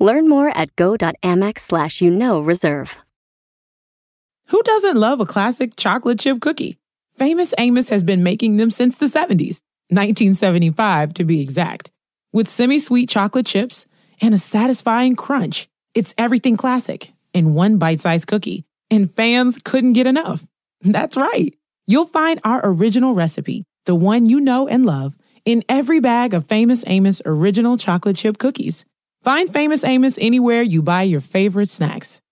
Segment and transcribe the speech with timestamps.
[0.00, 2.96] Learn more at go.amex slash you know reserve.
[4.46, 6.78] Who doesn't love a classic chocolate chip cookie?
[7.16, 11.90] Famous Amos has been making them since the 70s, 1975 to be exact.
[12.32, 13.86] With semi sweet chocolate chips
[14.22, 19.92] and a satisfying crunch, it's everything classic in one bite sized cookie, and fans couldn't
[19.92, 20.46] get enough.
[20.80, 21.54] That's right.
[21.86, 25.14] You'll find our original recipe, the one you know and love,
[25.44, 28.86] in every bag of Famous Amos original chocolate chip cookies.
[29.22, 32.22] Find Famous Amos anywhere you buy your favorite snacks.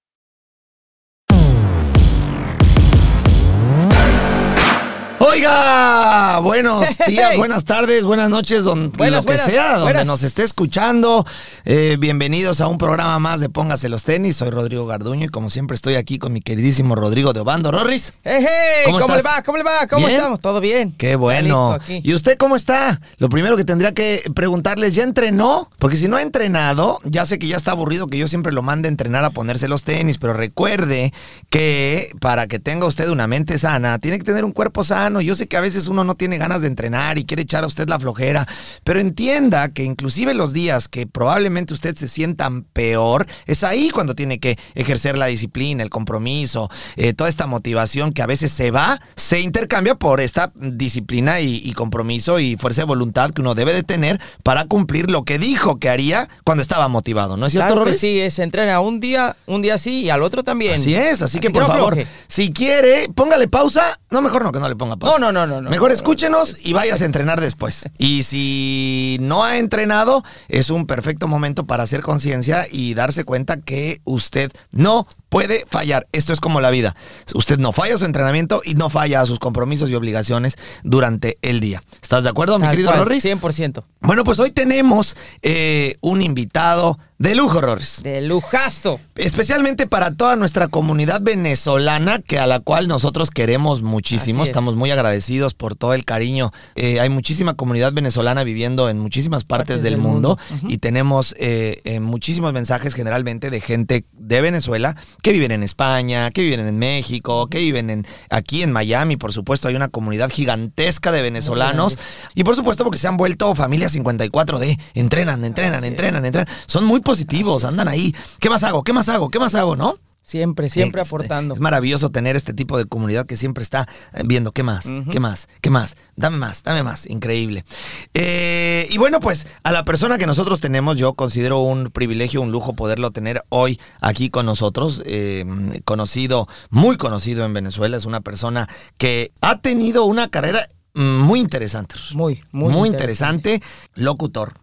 [5.20, 10.06] Oiga, buenos días, buenas tardes, buenas noches, don, Buenas, lo que buenas, sea, donde buenas.
[10.06, 11.26] nos esté escuchando.
[11.70, 14.38] Eh, bienvenidos a un programa más de Póngase los tenis.
[14.38, 17.70] Soy Rodrigo Garduño y como siempre estoy aquí con mi queridísimo Rodrigo de Obando.
[17.70, 18.84] Rorris, ¡Hey, hey!
[18.86, 19.42] ¿Cómo ¿Cómo, le va?
[19.42, 19.86] ¿Cómo le va?
[19.86, 20.16] ¿Cómo ¿Bien?
[20.16, 20.40] estamos?
[20.40, 20.94] ¿Todo bien?
[20.96, 21.78] qué bueno.
[21.86, 23.02] ¿Y usted cómo está?
[23.18, 25.68] Lo primero que tendría que preguntarles, ¿ya entrenó?
[25.78, 28.62] Porque si no ha entrenado, ya sé que ya está aburrido que yo siempre lo
[28.62, 31.12] mande a entrenar a ponerse los tenis, pero recuerde
[31.50, 35.20] que para que tenga usted una mente sana, tiene que tener un cuerpo sano.
[35.20, 37.66] Yo sé que a veces uno no tiene ganas de entrenar y quiere echar a
[37.66, 38.48] usted la flojera,
[38.84, 44.14] pero entienda que inclusive los días que probablemente usted se sienta peor, es ahí cuando
[44.14, 48.70] tiene que ejercer la disciplina, el compromiso, eh, toda esta motivación que a veces se
[48.70, 53.54] va, se intercambia por esta disciplina y, y compromiso y fuerza de voluntad que uno
[53.54, 57.52] debe de tener para cumplir lo que dijo que haría cuando estaba motivado, ¿no es
[57.52, 60.42] cierto, Claro que sí, eh, se entrena un día, un día sí y al otro
[60.42, 60.74] también.
[60.74, 64.00] Así es, así, que por no favor, si quiere, póngale pausa.
[64.10, 65.18] No, mejor no, que no le ponga pausa.
[65.18, 67.90] No, no, no, no, Mejor no, escúchenos y vayas a entrenar después.
[67.98, 73.60] Y si no ha entrenado, es un perfecto momento para hacer conciencia y darse cuenta
[73.60, 76.06] que usted no puede fallar.
[76.12, 76.94] Esto es como la vida.
[77.34, 81.38] Usted no falla a su entrenamiento y no falla a sus compromisos y obligaciones durante
[81.42, 81.82] el día.
[82.02, 83.24] ¿Estás de acuerdo, mi querido cual, Rorris?
[83.24, 83.82] 100%.
[84.00, 88.00] Bueno, pues hoy tenemos eh, un invitado de lujo, Rorris.
[88.02, 89.00] De lujazo.
[89.16, 94.44] Especialmente para toda nuestra comunidad venezolana, que a la cual nosotros queremos muchísimo.
[94.44, 94.50] Es.
[94.50, 96.52] Estamos muy agradecidos por todo el cariño.
[96.76, 100.68] Eh, hay muchísima comunidad venezolana viviendo en muchísimas partes, Partes del, del mundo, mundo.
[100.72, 106.30] y tenemos eh, eh, muchísimos mensajes generalmente de gente de Venezuela que viven en España,
[106.30, 110.30] que viven en México, que viven en aquí en Miami, por supuesto, hay una comunidad
[110.30, 111.98] gigantesca de venezolanos
[112.34, 115.88] y por supuesto porque se han vuelto familia 54D, entrenan, entrenan, es.
[115.88, 116.48] entrenan, entrenan.
[116.66, 118.14] Son muy positivos, andan ahí.
[118.40, 118.82] ¿Qué más hago?
[118.84, 119.28] ¿Qué más hago?
[119.28, 119.76] ¿Qué más hago?
[119.76, 119.96] ¿No?
[120.22, 121.54] Siempre, siempre Es- aportando.
[121.54, 125.20] Es maravilloso tener este tipo de comunidad que siempre está eh, viendo qué más, qué
[125.20, 125.96] más, qué más.
[126.16, 127.06] Dame más, dame más.
[127.06, 127.64] Increíble.
[128.12, 132.52] Eh, y bueno, pues a la persona que nosotros tenemos, yo considero un privilegio, un
[132.52, 135.02] lujo poderlo tener hoy aquí con nosotros.
[135.06, 135.46] Eh,
[135.84, 137.96] conocido, muy conocido en Venezuela.
[137.96, 138.68] Es una persona
[138.98, 141.94] que ha tenido una carrera mm, muy interesante.
[142.12, 143.54] Muy, muy, muy interesante.
[143.54, 143.92] interesante.
[143.94, 144.54] Locutor,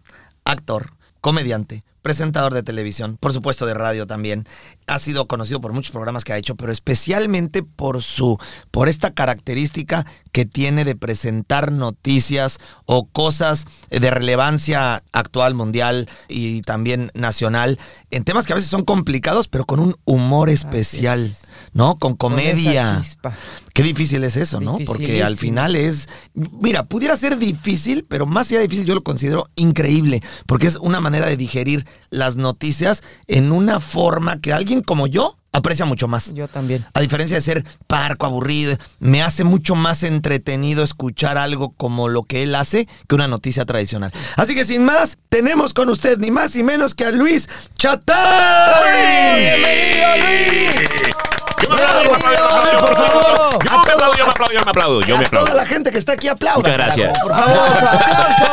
[0.44, 4.46] actor, comediante, presentador de televisión, por supuesto de radio también.
[4.86, 8.38] Ha sido conocido por muchos programas que ha hecho, pero especialmente por su
[8.70, 16.62] por esta característica que tiene de presentar noticias o cosas de relevancia actual, mundial y
[16.62, 17.76] también nacional
[18.12, 21.48] en temas que a veces son complicados, pero con un humor especial, es.
[21.76, 21.96] ¿No?
[21.96, 23.00] Con Con esa comedia.
[23.02, 23.34] chispa.
[23.74, 24.78] Qué difícil es eso, ¿no?
[24.86, 29.02] Porque al final es, mira, pudiera ser difícil, pero más allá de difícil yo lo
[29.02, 34.80] considero increíble, porque es una manera de digerir las noticias en una forma que alguien
[34.80, 36.32] como yo aprecia mucho más.
[36.32, 36.86] Yo también.
[36.94, 42.22] A diferencia de ser parco, aburrido, me hace mucho más entretenido escuchar algo como lo
[42.22, 44.12] que él hace que una noticia tradicional.
[44.36, 49.38] Así que sin más, tenemos con usted ni más ni menos que a Luis Chatay.
[49.38, 51.35] ¡Bienvenido, Luis!
[51.66, 53.50] Yo me aplaudo, yo me aplaudo, yo me Por aplaudo.
[53.50, 55.54] favor, Yo me aplaudo, yo me aplaudo, yo me aplaudo, yo me a toda aplaudo.
[55.60, 56.58] la gente que está aquí aplauda.
[56.58, 57.18] Muchas gracias.
[57.20, 57.58] por favor.
[58.06, 58.44] ¡Aplauso!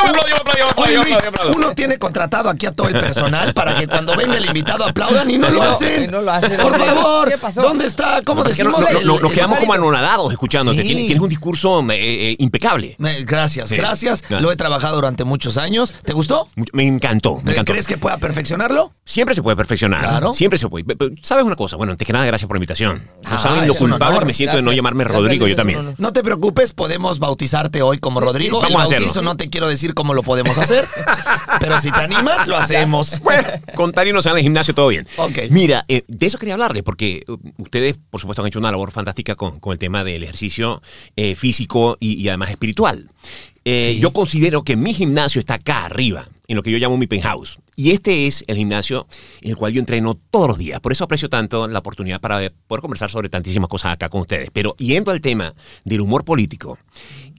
[0.00, 1.98] Uno tiene- aplaudo, aplaudo, aplaudo, aplaudo, aplaudo.
[2.00, 5.48] contratado aquí a todo el personal para que cuando venga el invitado aplaudan y no
[5.50, 6.10] lo hacen.
[6.60, 7.62] Por favor, ¿Qué pasó?
[7.62, 8.22] ¿dónde está?
[8.24, 8.84] ¿Cómo decimos?
[9.04, 10.82] nos quedamos como anonadados escuchándote.
[10.82, 12.96] Tienes, un discurso eh, eh, impecable.
[13.24, 14.22] Gracias, gracias.
[14.28, 15.92] Lo he trabajado durante muchos años.
[16.04, 16.48] ¿Te gustó?
[16.72, 17.40] Me encantó.
[17.64, 18.92] ¿Crees que pueda perfeccionarlo?
[19.04, 20.00] Siempre se puede perfeccionar.
[20.00, 20.34] Claro.
[20.34, 20.84] Siempre se puede.
[21.22, 21.76] ¿Sabes una cosa?
[21.80, 23.04] Bueno, antes que nada, gracias por la invitación.
[23.22, 25.94] No Ah, saben lo culpable que me siento de no llamarme Gracias, Rodrigo, yo también.
[25.96, 28.60] No te preocupes, podemos bautizarte hoy como Rodrigo.
[28.60, 28.66] sí.
[28.66, 29.06] El Vamos a hacerlo.
[29.06, 30.86] bautizo no te quiero decir cómo lo podemos hacer,
[31.58, 33.18] pero si te animas, lo hacemos.
[33.22, 35.06] Bueno, con tal y no sean el gimnasio, todo bien.
[35.16, 35.38] Ok.
[35.48, 38.90] Mira, eh, de eso quería hablarles, porque uh, ustedes, por supuesto, han hecho una labor
[38.90, 40.82] fantástica con, con el tema del ejercicio
[41.16, 43.08] eh, físico y, y además espiritual.
[43.64, 44.00] Eh, Sí.
[44.00, 47.60] Yo considero que mi gimnasio está acá arriba, en lo que yo llamo mi penthouse.
[47.76, 49.06] Y este es el gimnasio
[49.40, 50.80] en el cual yo entreno todos los días.
[50.80, 54.50] Por eso aprecio tanto la oportunidad para poder conversar sobre tantísimas cosas acá con ustedes.
[54.52, 55.54] Pero yendo al tema
[55.84, 56.76] del humor político,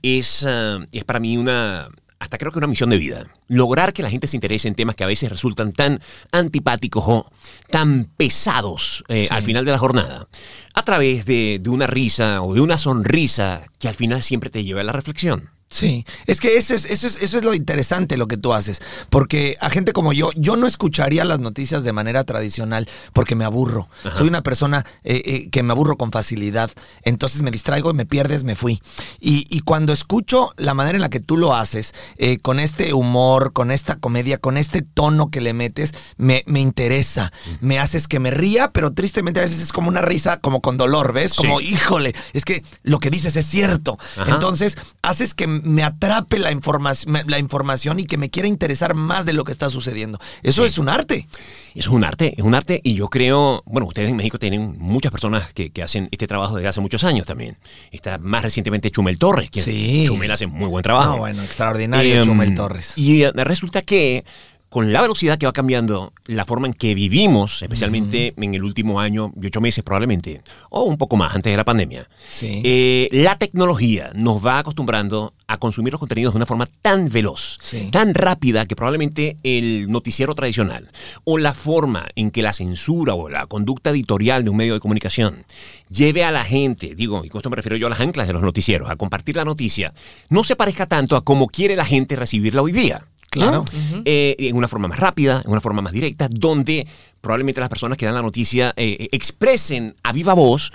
[0.00, 3.26] es, ah, es para mí una, hasta creo que una misión de vida.
[3.48, 6.00] Lograr que la gente se interese en temas que a veces resultan tan
[6.30, 7.30] antipáticos o
[7.68, 10.26] tan pesados eh, al final de la jornada,
[10.72, 14.64] a través de, de una risa o de una sonrisa que al final siempre te
[14.64, 15.50] lleva a la reflexión.
[15.72, 18.80] Sí, es que eso es, eso, es, eso es lo interesante lo que tú haces,
[19.08, 23.44] porque a gente como yo, yo no escucharía las noticias de manera tradicional porque me
[23.44, 23.88] aburro.
[24.16, 26.70] Soy una persona eh, eh, que me aburro con facilidad,
[27.04, 28.82] entonces me distraigo y me pierdes, me fui.
[29.18, 32.92] Y, y cuando escucho la manera en la que tú lo haces, eh, con este
[32.92, 37.32] humor, con esta comedia, con este tono que le metes, me, me interesa,
[37.62, 40.76] me haces que me ría, pero tristemente a veces es como una risa como con
[40.76, 41.32] dolor, ¿ves?
[41.32, 41.68] Como, Sí.
[41.72, 43.98] híjole, es que lo que dices es cierto.
[44.18, 44.34] Ajá.
[44.34, 49.24] Entonces, haces que me atrape la, información la información y que me quiera interesar más
[49.26, 50.18] de lo que está sucediendo.
[50.42, 50.68] Eso Sí.
[50.68, 51.28] es un arte.
[51.74, 54.76] Eso es un arte, es un arte y yo creo, bueno, ustedes en México tienen
[54.78, 57.56] muchas personas que, que hacen este trabajo desde hace muchos años también.
[57.90, 60.04] Está más recientemente Chumel Torres, que Sí.
[60.06, 61.12] Chumel hace muy buen trabajo.
[61.12, 62.96] No, bueno, extraordinario Eh, Chumel Torres.
[62.98, 64.24] Y eh, resulta que
[64.72, 69.00] con la velocidad que va cambiando la forma en que vivimos, especialmente en el último
[69.00, 70.40] año y ocho meses probablemente,
[70.70, 72.62] o un poco más antes de la pandemia, Sí.
[72.64, 77.58] eh, la tecnología nos va acostumbrando a consumir los contenidos de una forma tan veloz,
[77.60, 77.90] Sí.
[77.92, 80.90] tan rápida que probablemente el noticiero tradicional
[81.24, 84.80] o la forma en que la censura o la conducta editorial de un medio de
[84.80, 85.44] comunicación
[85.90, 88.32] lleve a la gente, digo, y con esto me refiero yo a las anclas de
[88.32, 89.92] los noticieros, a compartir la noticia,
[90.30, 93.04] no se parezca tanto a cómo quiere la gente recibirla hoy día.
[93.32, 93.64] Claro.
[93.72, 94.02] ¿no?
[94.04, 96.86] Eh, en una forma más rápida, en una forma más directa, donde
[97.20, 100.72] probablemente las personas que dan la noticia eh, expresen a viva voz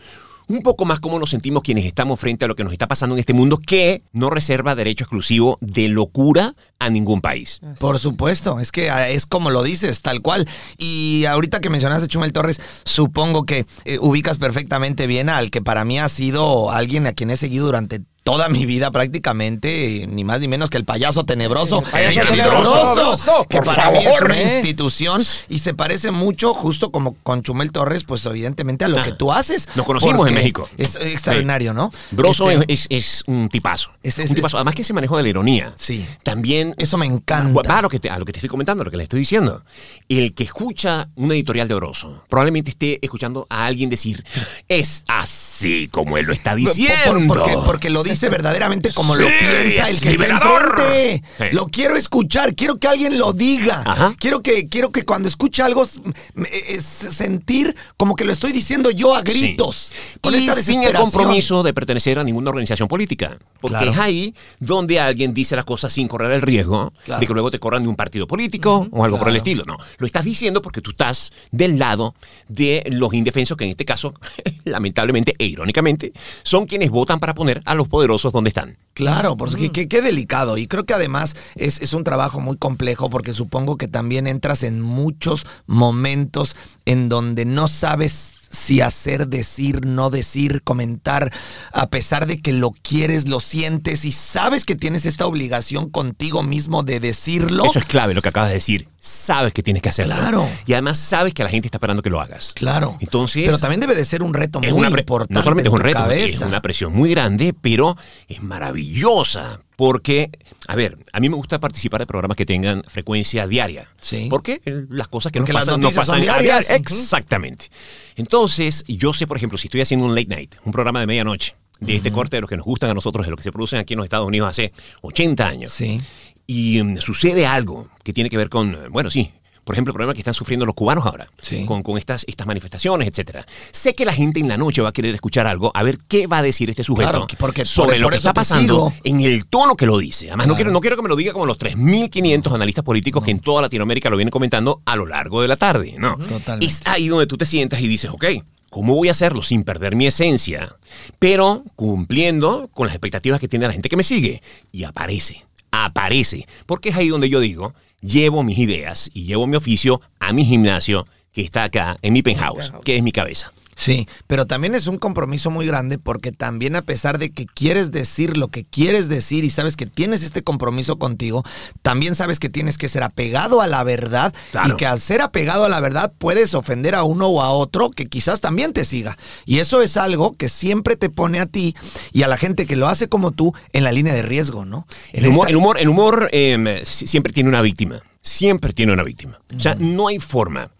[0.47, 3.15] un poco más cómo nos sentimos quienes estamos frente a lo que nos está pasando
[3.15, 7.59] en este mundo que no reserva derecho exclusivo de locura a ningún país.
[7.79, 10.47] Por supuesto, es que ah, es como lo dices, tal cual.
[10.77, 15.83] Y ahorita que mencionaste Chumel Torres, supongo que eh, ubicas perfectamente bien al que para
[15.83, 20.41] mí ha sido alguien a quien he seguido durante toda mi vida prácticamente, ni más
[20.41, 21.77] ni menos que el payaso tenebroso.
[21.79, 24.43] El payaso El tenebroso, tenebroso, que para mí es una ¿eh?
[24.55, 29.03] institución y se parece mucho, justo como con Chumel Torres, pues evidentemente a lo Ah,
[29.03, 29.69] que tú haces.
[29.75, 30.67] nos conocimos en México.
[30.77, 31.89] Es extraordinario, ¿no?
[32.11, 33.91] Broso Este, es, un tipazo.
[34.03, 34.57] Es- es- un tipazo.
[34.57, 35.71] es- Además que se manejó de la ironía.
[35.75, 36.05] Sí.
[36.23, 37.77] También Eso me encanta.
[37.77, 39.63] A lo, que te, a lo que te estoy comentando, lo que le estoy diciendo.
[40.09, 44.25] El que escucha una editorial de Oroso probablemente esté escuchando a alguien decir,
[44.67, 47.27] es así como él lo está Por- diciendo.
[47.33, 50.75] porque, porque lo dice verdaderamente como lo piensa es el que liberador.
[50.79, 51.27] está enfrente.
[51.37, 51.43] Sí.
[51.55, 53.83] Lo quiero escuchar, quiero que alguien lo diga.
[53.85, 54.15] Ajá.
[54.19, 55.99] Quiero que, quiero que cuando escuche algo s-
[56.33, 59.93] me- es sentir como que lo estoy diciendo yo a gritos.
[59.93, 60.19] Sí.
[60.21, 63.37] Con y esta sin el compromiso de pertenecer a ninguna organización política.
[63.61, 63.91] Porque Claro.
[63.91, 67.19] es ahí donde alguien dice las cosas sin correr el riesgo Claro.
[67.21, 69.63] de que luego te corran de un partido político o algo por el estilo.
[69.65, 72.15] No, lo estás diciendo porque tú estás del lado
[72.47, 74.13] de los indefensos, que en este caso,
[74.65, 76.13] lamentablemente e irónicamente,
[76.43, 78.77] son quienes votan para poner a los poderosos donde están.
[78.93, 80.57] Claro, porque qué, qué delicado.
[80.57, 84.63] Y creo que además es, es un trabajo muy complejo porque supongo que también entras
[84.63, 86.55] en muchos momentos
[86.85, 91.31] en donde no sabes si hacer, decir, no decir, comentar,
[91.71, 96.43] a pesar de que lo quieres, lo sientes y sabes que tienes esta obligación contigo
[96.43, 97.65] mismo de decirlo.
[97.65, 98.89] Eso es clave lo que acabas de decir.
[98.99, 100.15] Sabes que tienes que hacerlo.
[100.15, 100.49] Claro.
[100.65, 102.53] Y además sabes que la gente está esperando que lo hagas.
[102.53, 102.97] Claro.
[102.99, 103.43] Entonces.
[103.45, 105.33] Pero también debe de ser un reto es muy una importante.
[105.33, 107.95] No solamente es un reto, es una presión muy grande, pero
[108.27, 109.61] es maravillosa.
[109.77, 110.31] Porque,
[110.67, 113.87] a ver, a mí me gusta participar de programas que tengan frecuencia diaria.
[114.01, 114.25] Sí.
[114.27, 116.71] Porque eh, las cosas que Porque nos pasan, son pasan a diarias.
[116.71, 117.67] Exactamente.
[118.15, 121.55] Entonces, yo sé, por ejemplo, si estoy haciendo un late night, un programa de medianoche,
[121.79, 123.77] de este corte de los que nos gustan a nosotros, de lo que se producen
[123.77, 125.71] aquí en los Estados Unidos hace 80 años.
[125.71, 126.01] Sí.
[126.47, 129.31] Y mm, sucede algo que tiene que ver con, bueno, sí,
[129.67, 131.65] por ejemplo, el problema que están sufriendo los cubanos ahora, Sí.
[131.65, 133.45] con, con estas, estas manifestaciones, etcétera.
[133.73, 136.25] Sé que la gente en la noche va a querer escuchar algo, a ver qué
[136.25, 139.19] va a decir este sujeto Claro, porque- sobre por- lo por que está pasando en
[139.19, 140.27] el tono que lo dice.
[140.29, 140.55] Además, no, Claro.
[140.57, 143.61] quiero, no quiero que me lo diga como los 3.500 analistas políticos que en toda
[143.61, 145.95] Latinoamérica lo vienen comentando a lo largo de la tarde.
[145.99, 146.15] No.
[146.17, 146.65] Totalmente.
[146.65, 148.23] Es ahí donde tú te sientas y dices, ok,
[148.69, 150.77] ¿cómo voy a hacerlo sin perder mi esencia?
[151.19, 154.41] Pero cumpliendo con las expectativas que tiene la gente que me sigue.
[154.71, 156.47] Y aparece, aparece.
[156.65, 160.45] Porque es ahí donde yo digo, llevo mis ideas y llevo mi oficio a mi
[160.45, 163.53] gimnasio que está acá en mi penthouse, que es mi cabeza.
[163.79, 167.91] Sí, pero también es un compromiso muy grande porque también a pesar de que quieres
[167.91, 171.43] decir lo que quieres decir y sabes que tienes este compromiso contigo,
[171.83, 174.73] también sabes que tienes que ser apegado a la verdad Claro.
[174.73, 177.91] y que al ser apegado a la verdad puedes ofender a uno o a otro
[177.91, 179.15] que quizás también te siga.
[179.45, 181.75] Y eso es algo que siempre te pone a ti
[182.11, 184.87] y a la gente que lo hace como tú en la línea de riesgo, ¿no?
[185.13, 188.01] En El humor, esta- el humor, el humor eh, si- siempre tiene una víctima.
[188.23, 189.39] Siempre tiene una víctima.
[189.55, 190.71] O sea, no hay forma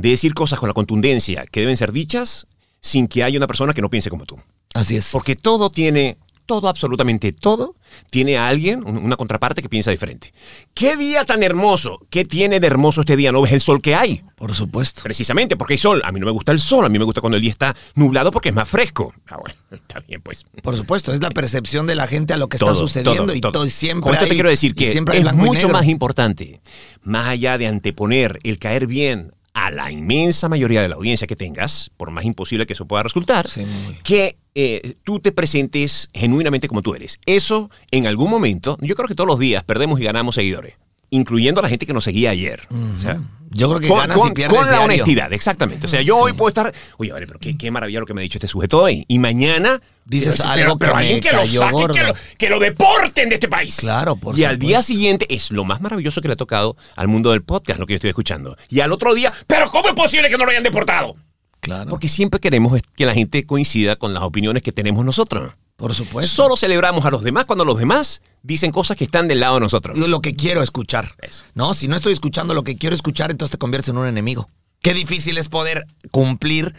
[0.00, 2.46] de decir cosas con la contundencia que deben ser dichas
[2.80, 4.38] sin que haya una persona que no piense como tú.
[4.74, 5.10] Así es.
[5.12, 6.16] Porque todo tiene,
[6.46, 7.74] todo, absolutamente todo,
[8.10, 10.32] tiene a alguien, un- una contraparte que piensa diferente.
[10.74, 12.00] ¿Qué día tan hermoso?
[12.08, 13.32] ¿Qué tiene de hermoso este día?
[13.32, 14.22] ¿No ves el sol que hay?
[14.36, 15.02] Por supuesto.
[15.02, 16.00] Precisamente porque hay sol.
[16.04, 17.76] A mí no me gusta el sol, a mí me gusta cuando el día está
[17.96, 19.12] nublado porque es más fresco.
[19.28, 20.44] Ah, bueno, está bien, pues.
[20.62, 23.40] Por supuesto, es la percepción de la gente a lo que está sucediendo todo, y
[23.40, 23.66] todo.
[23.66, 24.02] y siempre.
[24.02, 26.60] Con esto te quiero decir que siempre es mucho más importante,
[27.02, 29.32] más allá de anteponer el caer bien
[29.66, 33.02] a la inmensa mayoría de la audiencia que tengas, por más imposible que eso pueda
[33.02, 33.64] resultar, Sí,
[34.02, 37.20] que eh, tú te presentes genuinamente como tú eres.
[37.26, 40.74] Eso, en algún momento, yo creo que todos los días perdemos y ganamos seguidores,
[41.10, 42.62] incluyendo a la gente que nos seguía ayer.
[42.70, 43.20] O sea,
[43.52, 44.84] Yo creo que con, ganas con- y pierdes con la diario.
[44.86, 45.86] honestidad, exactamente.
[45.86, 48.20] O sea, yo hoy puedo estar, oye, vale, pero qué, qué maravilla lo que me
[48.20, 49.04] ha dicho este sujeto hoy.
[49.08, 51.94] Y mañana Dices pero- algo pero, que alguien que lo saque, gordo.
[51.94, 53.76] que lo, que lo deporten de este país.
[53.76, 57.08] Claro, por Y al día siguiente es lo más maravilloso que le ha tocado al
[57.08, 58.56] mundo del podcast, lo que yo estoy escuchando.
[58.68, 61.16] Y al otro día, pero ¿cómo es posible que no lo hayan deportado?
[61.60, 61.90] Claro.
[61.90, 65.52] Porque siempre queremos que la gente coincida con las opiniones que tenemos nosotros.
[65.80, 66.30] Por supuesto.
[66.30, 69.60] Solo celebramos a los demás cuando los demás dicen cosas que están del lado de
[69.60, 69.96] nosotros.
[69.96, 71.14] Lo que quiero escuchar.
[71.22, 71.42] Eso.
[71.54, 74.50] No, si no estoy escuchando lo que quiero escuchar, entonces te conviertes en un enemigo.
[74.82, 76.74] Qué difícil es poder cumplir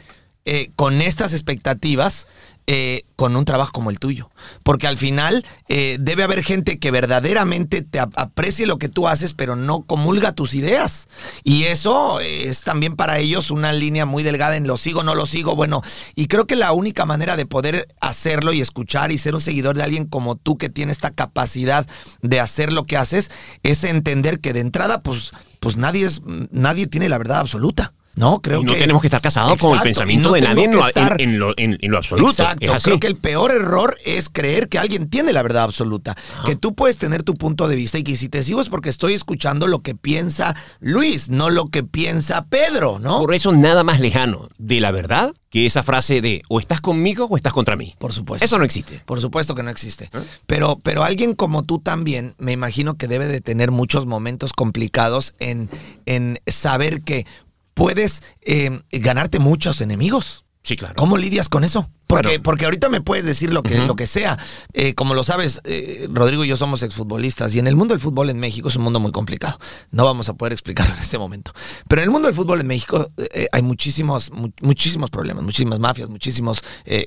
[0.46, 2.27] eh, con estas expectativas
[2.68, 4.30] eh, con un trabajo como el tuyo.
[4.63, 9.08] Porque al final eh, debe haber gente que verdaderamente te ap- aprecie lo que tú
[9.08, 11.08] haces, pero no comulga tus ideas.
[11.44, 15.25] Y eso es también para ellos una línea muy delgada en lo sigo, no lo
[15.25, 15.56] sigo.
[15.56, 15.82] Bueno,
[16.15, 19.75] y creo que la única manera de poder hacerlo y escuchar y ser un seguidor
[19.75, 21.86] de alguien como tú que tiene esta capacidad
[22.22, 23.32] de hacer lo que haces
[23.63, 27.94] es entender que de entrada, pues, pues nadie es, nadie tiene la verdad absoluta.
[28.15, 30.65] No, creo y no que tenemos que estar casados con el pensamiento no de nadie
[30.65, 32.30] en lo, en- estar- en lo- en- en lo absoluto.
[32.32, 36.15] Exacto, creo que el peor error es creer que alguien tiene la verdad absoluta.
[36.46, 38.89] Que tú puedes tener tu punto de vista y que si te sigo es porque
[38.89, 43.20] estoy escuchando lo que piensa Luis, no lo que piensa Pedro, ¿no?
[43.20, 47.27] Por eso nada más lejano de la verdad que esa frase de o estás conmigo
[47.30, 47.94] o estás contra mí.
[48.00, 48.46] Por supuesto.
[48.46, 49.01] Eso no existe.
[49.06, 50.10] Por supuesto que no existe.
[50.48, 55.36] Pero, pero alguien como tú también, me imagino que debe de tener muchos momentos complicados
[55.39, 55.70] en,
[56.06, 57.25] en saber que
[57.73, 60.45] puedes eh, ganarte muchos enemigos.
[60.63, 60.93] Sí, claro.
[60.95, 61.89] ¿Cómo lidias con eso?
[62.05, 62.43] Porque, Bueno.
[62.43, 64.37] porque ahorita me puedes decir lo que, lo que sea.
[64.73, 67.99] Eh, como lo sabes, eh, Rodrigo y yo somos exfutbolistas y en el mundo del
[68.01, 69.57] fútbol en México es un mundo muy complicado.
[69.89, 71.51] No vamos a poder explicarlo en este momento.
[71.87, 75.79] Pero en el mundo del fútbol en México eh, hay muchísimos, mu- muchísimos problemas, muchísimas
[75.79, 76.61] mafias, muchísimas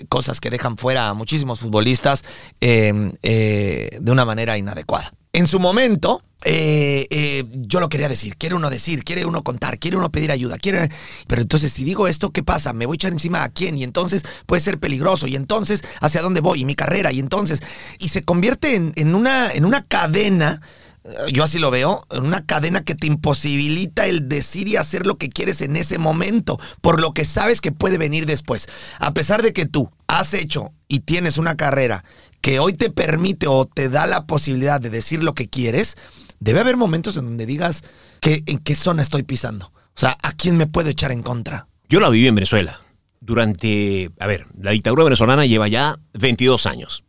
[0.09, 2.25] cosas que dejan fuera a muchísimos futbolistas
[2.61, 5.12] de una manera inadecuada.
[5.33, 9.79] En su momento, eh, eh, yo lo quería decir, quiere uno decir, quiere uno contar,
[9.79, 10.91] quiere uno pedir ayuda, quiere...
[11.27, 12.75] Pero entonces si digo esto, ¿qué pasa?
[12.75, 13.79] ¿Me voy a echar encima a quién?
[13.79, 17.63] Y entonces puede ser peligroso, y entonces hacia dónde voy, y mi carrera, y entonces...
[17.99, 20.61] Y se convierte en, una, en una cadena,
[21.05, 25.07] eh, yo así lo veo, en una cadena que te imposibilita el decir y hacer
[25.07, 28.69] lo que quieres en ese momento, por lo que sabes que puede venir después.
[28.99, 32.05] A pesar de que tú has hecho y tienes una carrera
[32.43, 35.97] que hoy te permite o te da la posibilidad de decir lo que quieres,
[36.45, 37.83] debe haber momentos en donde digas
[38.21, 39.73] que, en qué zona estoy pisando.
[39.97, 41.69] O sea, ¿a quién me puedo echar en contra?
[41.89, 42.81] Yo la viví en Venezuela.
[43.21, 47.05] Durante, a ver, la dictadura venezolana lleva ya 22 años.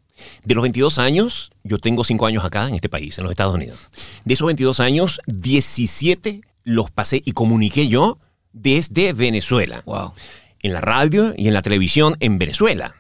[0.45, 3.53] De los 22 años, yo tengo 5 años acá en este país, en los Estados
[3.53, 3.77] Unidos.
[4.23, 8.17] De esos 22 años, 17 los pasé y comuniqué yo
[8.53, 9.83] desde Venezuela.
[9.85, 10.13] Wow.
[10.61, 12.95] En la radio y en la televisión en Venezuela.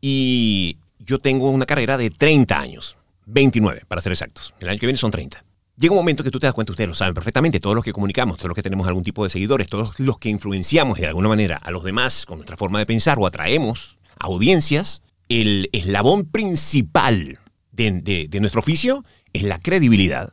[0.00, 2.96] Y yo tengo una carrera de 30 años.
[3.26, 4.54] 29, para ser exactos.
[4.60, 5.43] El año que viene son 30.
[5.76, 7.92] Llega un momento que tú te das cuenta, ustedes lo saben perfectamente, todos los que
[7.92, 11.28] comunicamos, todos los que tenemos algún tipo de seguidores, todos los que influenciamos de alguna
[11.28, 17.38] manera a los demás con nuestra forma de pensar o atraemos audiencias, el eslabón principal
[17.72, 19.02] de, de- de nuestro oficio
[19.32, 20.32] es la credibilidad.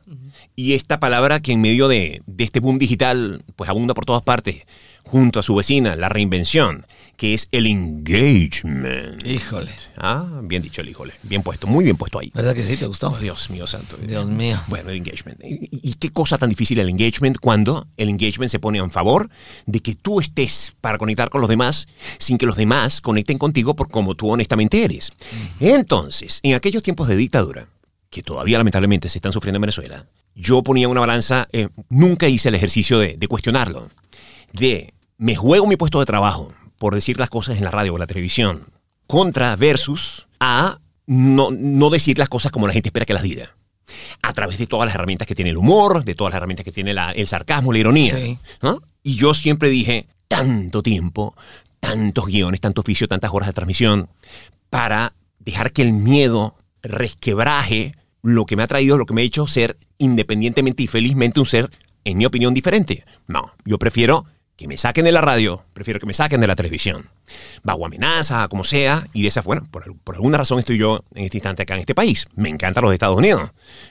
[0.54, 4.22] Y esta palabra que en medio de, de este boom digital, pues abunda por todas
[4.22, 4.62] partes,
[5.02, 6.86] junto a su vecina, la reinvención,
[7.22, 9.24] que es el engagement.
[9.24, 9.70] Híjole.
[9.96, 11.14] Ah, bien dicho el híjole.
[11.22, 12.32] Bien puesto, muy bien puesto ahí.
[12.34, 12.76] ¿Verdad que sí?
[12.76, 13.10] ¿Te gustó?
[13.10, 13.96] Oh, Dios mío santo.
[13.96, 14.60] Dios mío.
[14.66, 15.40] Bueno, el engagement.
[15.44, 19.30] ¿Y, y qué cosa tan difícil el engagement cuando el engagement se pone en favor
[19.66, 21.86] de que tú estés para conectar con los demás
[22.18, 25.12] sin que los demás conecten contigo por como tú honestamente eres?
[25.60, 27.68] Entonces, en aquellos tiempos de dictadura,
[28.10, 32.48] que todavía lamentablemente se están sufriendo en Venezuela, yo ponía una balanza, eh, nunca hice
[32.48, 33.90] el ejercicio de, de cuestionarlo,
[34.52, 36.52] de me juego mi puesto de trabajo
[36.82, 38.64] por decir las cosas en la radio o la televisión,
[39.06, 43.54] contra versus a no, no decir las cosas como la gente espera que las diga.
[44.20, 46.72] A través de todas las herramientas que tiene el humor, de todas las herramientas que
[46.72, 48.16] tiene la- el sarcasmo, la ironía.
[48.16, 48.36] Sí.
[48.62, 48.82] ¿no?
[49.04, 51.36] Y yo siempre dije, tanto tiempo,
[51.78, 54.08] tantos guiones, tanto oficio, tantas horas de transmisión,
[54.68, 59.24] para dejar que el miedo resquebraje lo que me ha traído, lo que me ha
[59.24, 61.70] hecho ser independientemente y felizmente un ser,
[62.04, 63.04] en mi opinión, diferente.
[63.28, 64.24] No, yo prefiero
[64.56, 67.08] que me saquen de la radio, prefiero que me saquen de la televisión.
[67.62, 71.24] Bajo amenaza, como sea, y de esa, bueno, por, por alguna razón estoy yo en
[71.24, 72.26] este instante acá en este país.
[72.34, 73.50] Me encantan los Estados Unidos,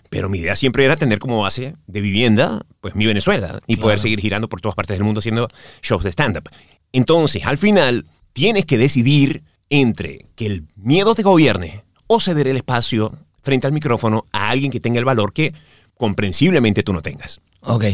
[0.09, 3.99] pero mi idea siempre era tener como base de vivienda, pues mi Venezuela, y poder
[3.99, 5.49] seguir girando por todas partes del mundo haciendo
[5.81, 6.49] shows de stand-up.
[6.93, 12.57] Entonces, al final, tienes que decidir entre que el miedo te gobierne o ceder el
[12.57, 15.53] espacio frente al micrófono a alguien que tenga el valor que
[15.95, 17.41] comprensiblemente tú no tengas.
[17.61, 17.85] Ok.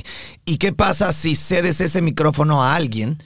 [0.46, 3.22] ¿Y qué pasa si cedes ese micrófono a alguien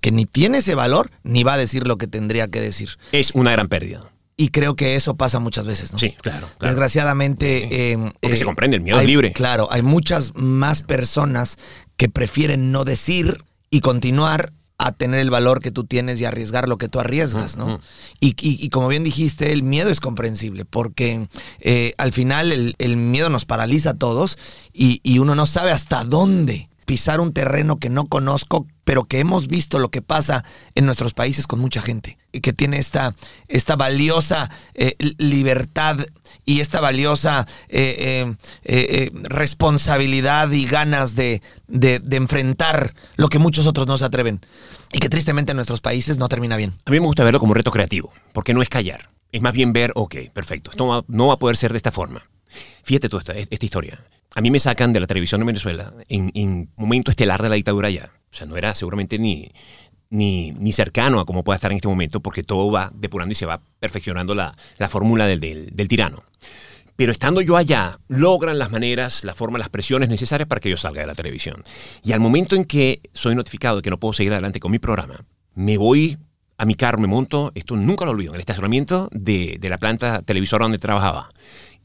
[0.00, 2.90] que ni tiene ese valor ni va a decir lo que tendría que decir?
[3.12, 4.10] Es una gran pérdida.
[4.36, 5.98] Y creo que eso pasa muchas veces, ¿no?
[5.98, 6.46] Sí, claro.
[6.58, 6.72] claro.
[6.72, 7.62] Desgraciadamente.
[7.62, 7.68] Sí.
[7.72, 9.32] eh, Porque eh, se comprende, el miedo hay- es libre.
[9.32, 11.56] Claro, hay muchas más personas
[11.96, 16.68] que prefieren no decir y continuar a tener el valor que tú tienes y arriesgar
[16.68, 17.80] lo que tú arriesgas, ¿no?
[18.20, 21.28] Y, y- y como bien dijiste, el miedo es comprensible porque
[21.60, 24.38] eh, al final el, el miedo nos paraliza a todos
[24.72, 29.18] y, y uno no sabe hasta dónde pisar un terreno que no conozco, pero que
[29.18, 30.42] hemos visto lo que pasa
[30.74, 33.14] en nuestros países con mucha gente y que tiene esta,
[33.48, 35.98] esta valiosa eh, li- libertad
[36.48, 43.66] y esta valiosa eh, eh, eh, responsabilidad y ganas de, de- enfrentar lo que muchos
[43.66, 44.40] otros no se atreven
[44.90, 46.72] y que tristemente en nuestros países no termina bien.
[46.86, 49.10] A mí me gusta verlo como un reto creativo, porque no es callar.
[49.30, 51.76] Es más bien ver, ok, perfecto, esto no va, no va a poder ser de
[51.76, 52.26] esta forma.
[52.82, 54.02] Fíjate tú esta, esta historia.
[54.34, 57.56] A mí me sacan de la televisión de Venezuela en, en momento estelar de la
[57.56, 58.10] dictadura ya.
[58.32, 59.50] O sea, no era seguramente ni,
[60.10, 63.34] ni, ni cercano a cómo pueda estar en este momento, porque todo va depurando y
[63.34, 66.22] se va perfeccionando la, la fórmula del, del, tirano.
[66.96, 70.76] Pero estando yo allá, logran las maneras, la forma, las presiones necesarias para que yo
[70.76, 71.62] salga de la televisión.
[72.02, 74.78] Y al momento en que soy notificado de que no puedo seguir adelante con mi
[74.78, 75.24] programa,
[75.54, 76.18] me voy
[76.56, 79.78] a mi carro, me monto, esto nunca lo olvido, en el estacionamiento de, de la
[79.78, 81.28] planta televisora donde trabajaba.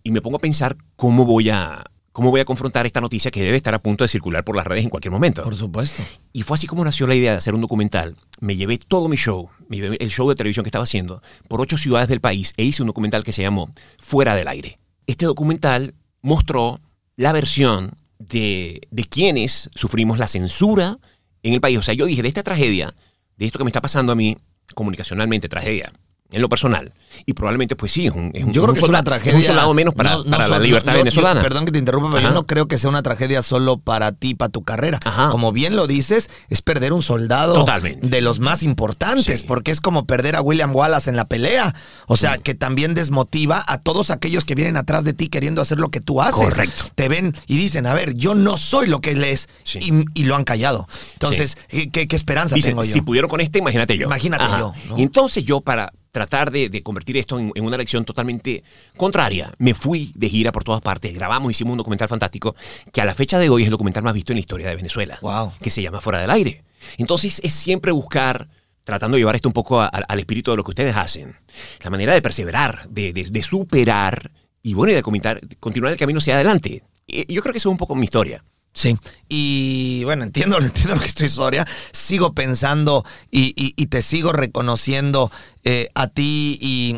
[0.01, 1.83] Y me pongo a pensar cómo voy a,
[2.13, 4.65] cómo voy a confrontar esta noticia que debe estar a punto de circular por las
[4.65, 5.43] redes en cualquier momento.
[5.43, 6.01] Por supuesto.
[6.31, 8.15] Y fue así como nació la idea de hacer un documental.
[8.39, 11.59] Me llevé todo mi show, me llevé el show de televisión que estaba haciendo, por
[11.59, 14.79] ocho ciudades del país e hice un documental que se llamó Fuera del Aire.
[15.07, 16.79] Este documental mostró
[17.17, 20.99] la versión de, de quienes sufrimos la censura
[21.41, 21.79] en el país.
[21.79, 22.93] O sea, yo dije, de esta tragedia,
[23.37, 24.37] de esto que me está pasando a mí,
[24.75, 25.91] comunicacionalmente, tragedia,
[26.33, 26.91] en lo personal.
[27.25, 29.31] Y probablemente, pues sí, es un, es un, Yo creo un que es una tragedia.
[29.31, 31.41] es un soldado menos para, no- no para la libertad yo- yo- venezolana.
[31.41, 32.29] perdón que te interrumpa, pero Ajá.
[32.29, 34.99] yo no creo que sea una tragedia solo para ti, para tu carrera.
[35.05, 35.29] Ajá.
[35.29, 38.07] Como bien lo dices, es perder un soldado Totalmente.
[38.09, 39.45] de los más importantes, Sí.
[39.47, 41.75] porque es como perder a William Wallace en la pelea.
[42.07, 45.79] O sea, que también desmotiva a todos aquellos que vienen atrás de ti queriendo hacer
[45.79, 46.33] lo que tú haces.
[46.49, 46.85] Correcto.
[46.95, 49.47] Te ven y dicen, a ver, yo no soy lo que él es.
[49.63, 49.79] Sí.
[50.15, 50.87] Y, y lo han callado.
[51.13, 52.91] Entonces, ¿qué, esperanza Dicen, tengo yo?
[52.91, 54.05] si pudieron con este, imagínate yo.
[54.07, 54.97] Imagínate yo, ¿no?
[54.97, 58.63] Entonces yo, para tratar de, de convertir esto en, en una elección totalmente
[58.95, 62.55] contraria, me fui de gira por todas partes, grabamos, hicimos un documental fantástico
[62.93, 64.75] que a la fecha de hoy es el documental más visto en la historia de
[64.77, 65.51] Venezuela, Wow.
[65.61, 66.63] que se llama Fuera del Aire.
[66.97, 68.47] Entonces es siempre buscar,
[68.83, 71.35] tratando de llevar esto un poco a- a- al espíritu de lo que ustedes hacen,
[71.83, 75.99] la manera de perseverar, de, de- de superar y bueno, y de comentar- continuar el
[75.99, 76.83] camino hacia adelante.
[77.07, 78.43] Yo creo que eso es un poco mi historia.
[78.75, 78.97] Sí,
[79.29, 84.01] y bueno, entiendo, entiendo lo que es tu historia, sigo pensando y, y- y te
[84.01, 85.31] sigo reconociendo
[85.65, 86.57] eh, a ti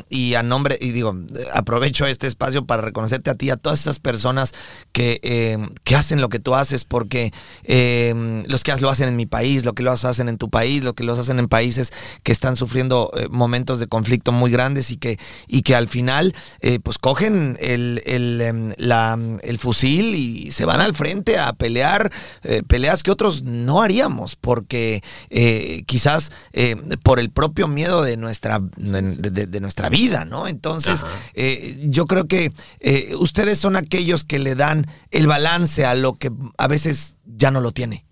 [0.10, 1.16] y, a nombre, y digo,
[1.54, 4.54] aprovecho este espacio para reconocerte a ti, a todas esas personas
[4.92, 7.32] que, eh, que hacen lo que tú haces, porque
[7.64, 10.84] eh, los que lo hacen en mi país, lo que los hacen en tu país,
[10.84, 14.98] lo que los hacen en países que están sufriendo momentos de conflicto muy grandes y
[14.98, 16.34] que, y que al final
[16.84, 22.12] pues cogen el, el, em, la- el fusil y se van al frente a pelear
[22.68, 25.04] peleas que otros no haríamos porque
[25.86, 26.32] quizás
[27.04, 30.48] por el propio miedo de nuestra de, de- de nuestra vida, ¿no?
[30.48, 31.02] Entonces
[31.34, 36.14] eh, yo creo que eh, ustedes son aquellos que le dan el balance a lo
[36.16, 38.06] que a veces ya no lo tiene.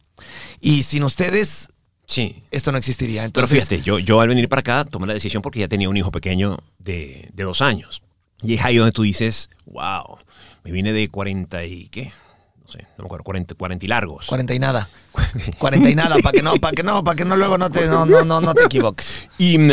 [0.61, 1.69] Y sin ustedes
[2.05, 2.43] Sí.
[2.51, 3.21] esto no existiría.
[3.21, 5.89] Pero Entonces, fíjate, yo, yo al venir para acá tomé la decisión porque ya tenía
[5.89, 8.01] un hijo pequeño de, de dos años.
[8.41, 10.17] Y es ahí donde tú dices, wow,
[10.63, 12.11] me vine de 40 y qué,
[12.73, 14.25] sé, no me acuerdo, 40, 40 y largos.
[14.27, 14.89] 40 y nada.
[15.57, 17.87] 40 y nada, para que no, para que no, para que no luego no te,
[17.87, 19.29] no, no, no, no te equivoques.
[19.37, 19.71] Y, mm,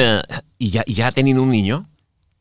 [0.58, 1.88] y, ya, y ya teniendo un niño,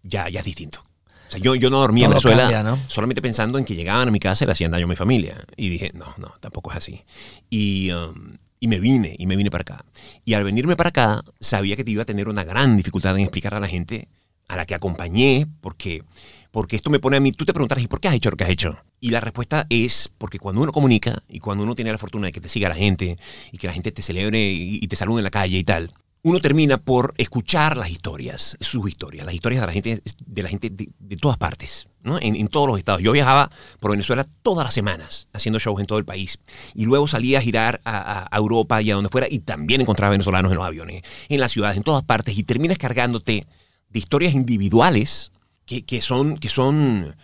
[0.03, 0.83] ya, ya es distinto.
[1.27, 2.79] O sea, yo, yo no dormía en Todo Venezuela cambia, ¿no?
[2.87, 5.37] solamente pensando en que llegaban a mi casa y le hacían daño a mi familia.
[5.55, 7.03] Y dije, no, no, tampoco es así.
[7.49, 9.85] Y, um, Y me vine, y me vine para acá.
[10.25, 13.21] Y al venirme para acá, sabía que te iba a tener una gran dificultad en
[13.21, 14.07] explicar a la gente
[14.49, 16.03] a la que acompañé, porque,
[16.51, 18.35] porque esto me pone a mí, tú te preguntarás, ¿y por qué has hecho lo
[18.35, 18.77] que has hecho?
[18.99, 22.33] Y la respuesta es porque cuando uno comunica y cuando uno tiene la fortuna de
[22.33, 23.17] que te siga la gente
[23.51, 26.41] y que la gente te celebre y, te salude en la calle y tal, uno
[26.41, 30.69] termina por escuchar las historias, sus historias, las historias de la gente de, la gente
[30.69, 32.17] de, todas partes, ¿no?
[32.19, 33.01] en, en, todos los estados.
[33.01, 36.39] Yo viajaba por Venezuela todas las semanas haciendo shows en todo el país
[36.73, 40.11] y luego salía a girar a, a Europa y a donde fuera y también encontraba
[40.11, 43.45] venezolanos en los aviones, en las ciudades, en todas partes y terminas cargándote
[43.89, 45.31] de historias individuales
[45.65, 47.15] que, que son, que son,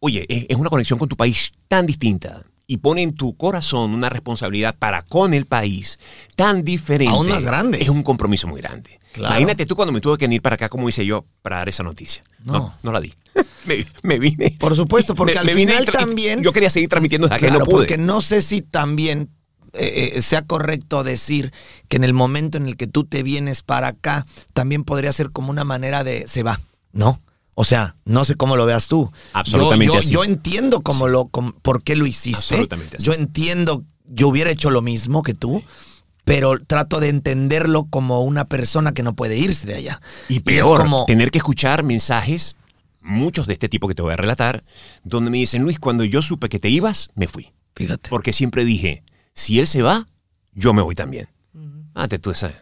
[0.00, 3.92] oye, es, es una conexión con tu país tan distinta y pone en tu corazón
[3.92, 5.98] una responsabilidad para con el país
[6.36, 7.12] tan diferente.
[7.14, 7.80] Aún más grande.
[7.82, 8.98] Es un compromiso muy grande.
[9.12, 9.34] Claro.
[9.34, 11.82] Imagínate tú cuando me tuve que venir para acá, como hice yo, para dar esa
[11.82, 12.24] noticia.
[12.44, 12.74] No, No.
[12.82, 13.12] no, la di.
[13.66, 14.56] me, me vine.
[14.58, 17.64] Por supuesto, porque Me- al me final también- Yo quería seguir transmitiendo desde Claro, no
[17.66, 17.74] pude.
[17.74, 19.28] porque no sé si también
[19.74, 21.52] eh, eh, sea correcto decir
[21.88, 25.30] que en el momento en el que tú te vienes para acá, también podría ser
[25.30, 26.60] como una manera de se va,
[26.92, 27.20] ¿no?
[27.54, 29.12] O sea, no sé cómo lo veas tú.
[29.34, 30.10] Absolutamente Yo, yo, así.
[30.12, 32.38] yo entiendo cómo lo, cómo- por qué lo hiciste.
[32.54, 33.04] Absolutamente así.
[33.06, 35.62] Yo entiendo, yo hubiera hecho lo mismo que tú,
[36.24, 40.00] pero trato de entenderlo como una persona que no puede irse de allá.
[40.28, 42.56] Y es peor, como, tener que escuchar mensajes,
[43.00, 44.64] muchos de este tipo que te voy a relatar,
[45.04, 47.52] donde me dicen, Luis, cuando yo supe que te ibas, me fui.
[47.74, 48.08] fíjate.
[48.08, 49.02] Porque siempre dije,
[49.34, 50.06] si él se va,
[50.54, 51.28] yo me voy también.
[51.94, 52.54] Date tú esa-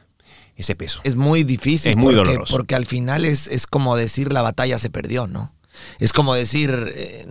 [0.56, 1.00] ese peso.
[1.04, 1.90] Es muy difícil.
[1.90, 2.52] Es muy porque, doloroso.
[2.56, 5.54] Porque al final es, es como decir la batalla se perdió, ¿no?
[5.98, 7.24] Es como decir eh,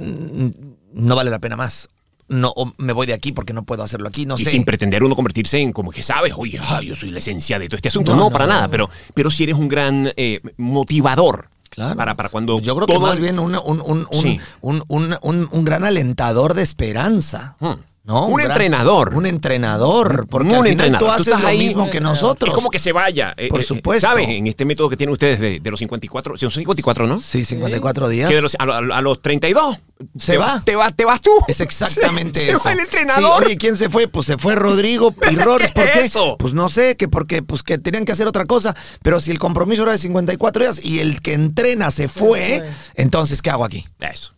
[0.94, 1.90] no vale la pena más.
[2.28, 4.26] No, o me voy de aquí porque no puedo hacerlo aquí.
[4.26, 4.52] No y sé.
[4.52, 7.68] sin pretender uno convertirse en como que sabes, oye, ay, yo soy la esencia de
[7.68, 8.12] todo este asunto.
[8.12, 8.72] No, No, no, para no, nada, no.
[8.72, 11.96] pero, pero si eres un gran eh, motivador Claro.
[11.96, 12.60] para, para cuando.
[12.62, 14.40] Yo creo que más bien un, un, un, un, Sí.
[14.62, 17.56] un, un- un- un gran alentador de esperanza.
[17.60, 17.74] Hmm.
[18.10, 18.26] ¿No?
[18.28, 19.14] Un gran- entrenador.
[19.16, 20.28] Un entrenador.
[20.28, 21.00] Porque un al final entrenador.
[21.18, 22.50] tú Tú haces lo ahí, mismo que nosotros.
[22.50, 23.34] Es como que se vaya.
[23.38, 24.08] eh, Por eh, supuesto.
[24.08, 24.28] ¿Sabes?
[24.28, 27.20] En este método que tienen ustedes de, de los 54, son 54, ¿no?
[27.20, 28.28] Sí, 54 días.
[28.30, 29.78] Que de los- a, lo- a lo- a los 32.
[30.18, 30.62] Se te va.
[30.66, 31.32] Te va, te vas tú.
[31.48, 32.60] Es exactamente Se- eso.
[32.60, 33.40] Se va el entrenador.
[33.44, 34.08] Sí, oye, ¿quién se fue?
[34.08, 35.68] Pues se fue Rodrigo Rory.
[35.68, 36.00] ¿Por ¿Qué qué?
[36.00, 36.36] es eso?
[36.40, 38.76] Pues no sé, que porque pues que tenían que hacer otra cosa.
[39.04, 42.64] Pero si el compromiso era de 54 días y el que entrena se fue,
[42.96, 43.86] entonces ¿qué hago aquí?
[44.00, 44.34] Eso.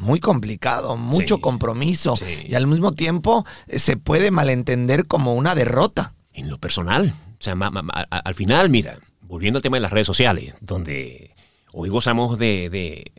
[0.00, 1.40] Muy complicado, mucho Sí.
[1.40, 2.16] compromiso.
[2.16, 2.24] Sí.
[2.48, 6.14] Y al mismo tiempo eh, se puede malentender como una derrota.
[6.32, 7.14] En lo personal.
[7.40, 10.06] O sea, ma- ma- ma- a- al final, mira, volviendo al tema de las redes
[10.06, 11.34] sociales, donde
[11.72, 13.12] hoy gozamos de, de,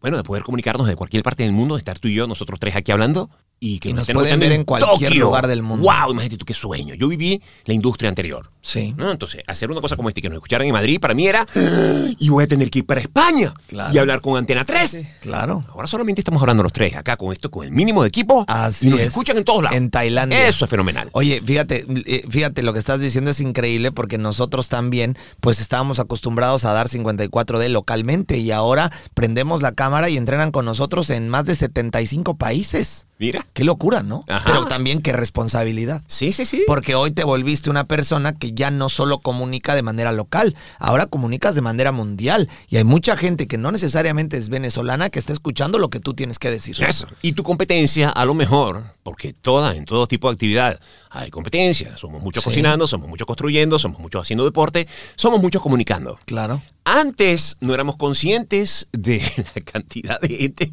[0.00, 2.58] bueno, de poder comunicarnos de cualquier parte del mundo, de estar tú y yo, nosotros
[2.60, 5.24] tres aquí hablando, y que Y nos estén pueden ver en cualquier Tokio.
[5.24, 5.82] lugar del mundo.
[5.84, 6.12] ¡Wow!
[6.12, 6.94] Imagínate tú qué sueño.
[6.94, 8.50] Yo viví la industria anterior.
[8.60, 8.94] Sí.
[8.96, 9.10] ¿no?
[9.12, 11.46] Entonces, hacer una cosa como esta y que nos escucharan en Madrid, para mí era,
[12.18, 13.94] y voy a tener que ir para España Claro.
[13.94, 15.08] y hablar con Antena 3.
[15.20, 15.64] Claro.
[15.68, 18.88] Ahora solamente estamos hablando los tres, acá con esto, con el mínimo de equipo, Así
[18.88, 19.06] y nos es.
[19.08, 19.76] escuchan en todos lados.
[19.76, 20.48] En Tailandia.
[20.48, 21.08] Eso es fenomenal.
[21.12, 25.98] Oye, fíjate, eh, fíjate, lo que estás diciendo es increíble porque nosotros también, pues estábamos
[26.00, 31.28] acostumbrados a dar 54D localmente y ahora prendemos la cámara y entrenan con nosotros en
[31.28, 33.06] más de 75 países.
[33.18, 33.46] Mira.
[33.54, 34.24] Qué locura, ¿no?
[34.28, 34.42] Ajá.
[34.44, 36.02] Pero también qué responsabilidad.
[36.06, 36.64] Sí, sí, sí.
[36.66, 41.06] Porque hoy te volviste una persona que ya no solo comunica de manera local, ahora
[41.06, 42.48] comunicas de manera mundial.
[42.68, 46.12] Y hay mucha gente que no necesariamente es venezolana que está escuchando lo que tú
[46.12, 46.76] tienes que decir.
[46.82, 47.06] Eso.
[47.22, 51.96] Y tu competencia, a lo mejor, porque toda, en todo tipo de actividad hay competencia.
[51.96, 52.50] Somos muchos Sí.
[52.50, 56.18] cocinando, somos muchos construyendo, somos muchos haciendo deporte, somos muchos comunicando.
[56.26, 56.60] Claro.
[56.88, 59.18] Antes no éramos conscientes de
[59.56, 60.72] la cantidad de gente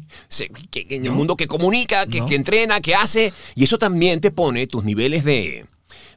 [0.70, 2.26] que, en el mundo que comunica, que, No.
[2.26, 3.32] que entrena, que hace.
[3.56, 5.66] Y eso también te pone tus niveles de,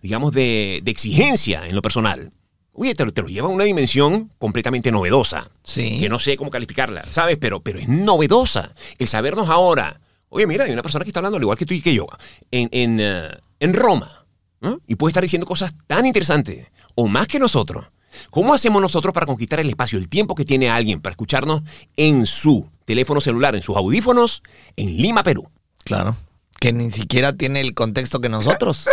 [0.03, 2.31] digamos, de, de exigencia en lo personal.
[2.73, 5.49] Oye, te, lo- te lo lleva a una dimensión completamente novedosa.
[5.63, 5.97] Sí.
[5.99, 7.37] Que no sé cómo calificarla, ¿sabes?
[7.41, 8.75] Pero, pero es novedosa.
[8.99, 9.99] El sabernos ahora.
[10.29, 12.05] Oye, mira, hay una persona que está hablando al igual que tú y que yo.
[12.51, 13.29] En, en, eh,
[13.59, 14.25] en Roma.
[14.61, 14.79] ¿no?
[14.85, 16.67] Y puede estar diciendo cosas tan interesantes.
[16.93, 17.87] O más que nosotros.
[18.29, 21.61] ¿Cómo hacemos nosotros para conquistar el espacio, el tiempo que tiene alguien para escucharnos
[21.95, 24.43] en su teléfono celular, en sus audífonos,
[24.75, 25.49] en Lima, Perú?
[25.83, 26.15] Claro.
[26.59, 28.85] Que ni siquiera tiene el contexto que nosotros.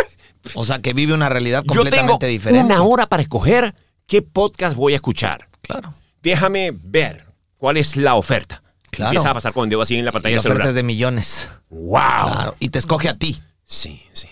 [0.53, 2.63] O sea, que vive una realidad Yo tengo completamente diferente.
[2.65, 3.73] una hora para escoger
[4.05, 5.49] qué podcast voy a escuchar.
[5.61, 5.93] Claro.
[6.21, 7.25] Déjame ver
[7.57, 8.61] cuál es la oferta.
[8.91, 9.11] Claro.
[9.11, 10.67] Empieza a pasar con el dedo así en la Y pantalla la celular.
[10.67, 11.49] es de millones.
[11.69, 11.91] ¡Wow!
[11.99, 12.55] Claro.
[12.59, 13.41] Y te escoge a ti.
[13.65, 14.27] Sí, sí.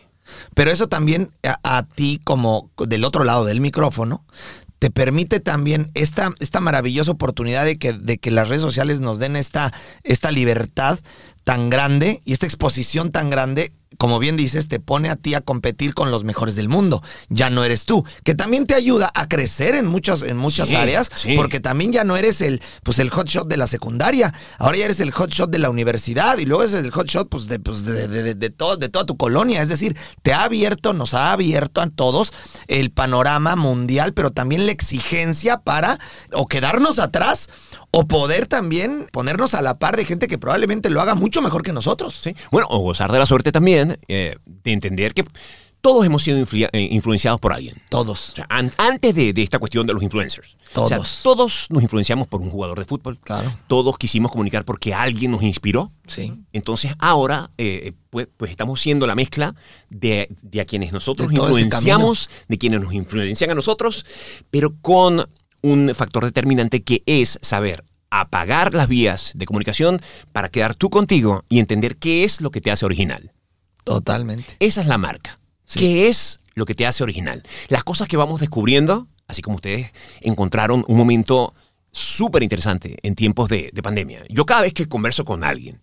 [0.54, 4.24] Pero eso también a, a ti, como del otro lado del micrófono,
[4.84, 9.18] te permite también esta, esta maravillosa oportunidad de que, de que las redes sociales nos
[9.18, 9.72] den esta,
[10.04, 11.00] esta libertad
[11.44, 15.42] tan grande y esta exposición tan grande como bien dices, te pone a ti a
[15.42, 17.04] competir con los mejores del mundo.
[17.30, 20.76] Ya no eres tú, que también te ayuda a crecer en muchas, en muchas Sí,
[20.76, 21.36] áreas, sí.
[21.38, 25.00] porque también ya no eres el, pues el hotshot de la secundaria, ahora ya eres
[25.00, 28.24] el hotshot de la universidad y luego es el hotshot pues, de, pues, de, de-
[28.24, 29.62] de- de todo- de toda tu colonia.
[29.62, 32.34] Es decir, te ha abierto, nos ha abierto a todos
[32.68, 36.00] el panorama mundial, pero también la exigencia para
[36.34, 37.48] o quedarnos atrás
[37.96, 41.62] o poder también ponernos a la par de gente que probablemente lo haga mucho mejor
[41.62, 42.20] que nosotros.
[42.24, 42.36] ¿sí?
[42.52, 45.24] Bueno, o gozar de la suerte también eh, de entender que
[45.80, 47.76] todos hemos sido influ- eh, influenciados por alguien.
[47.90, 48.30] Todos.
[48.32, 50.56] O sea, an- antes de, de esta cuestión de los influencers.
[50.76, 51.20] O sea, Todos.
[51.22, 53.20] todos nos influenciamos por un jugador de fútbol.
[53.20, 53.52] Claro.
[53.68, 55.92] Todos quisimos comunicar porque alguien nos inspiró.
[56.08, 56.34] Sí.
[56.54, 59.54] Entonces ahora eh, pues, pues estamos siendo la mezcla
[59.90, 64.06] de, de a quienes nosotros De influenciamos, de quienes nos influencian a nosotros,
[64.50, 65.28] pero con
[65.64, 70.00] un factor determinante que es saber apagar las vías de comunicación
[70.32, 73.32] para quedar tú contigo y entender qué es lo que te hace original.
[73.84, 74.56] Totalmente.
[74.60, 75.40] Esa es la marca.
[75.66, 75.80] Sí.
[75.80, 77.42] ¿Qué es lo que te hace original?
[77.70, 81.56] Las cosas que vamos descubriendo, así como ustedes encontraron un momento
[81.92, 84.24] súper interesante en tiempos de, de pandemia.
[84.30, 85.82] Yo cada vez que converso con alguien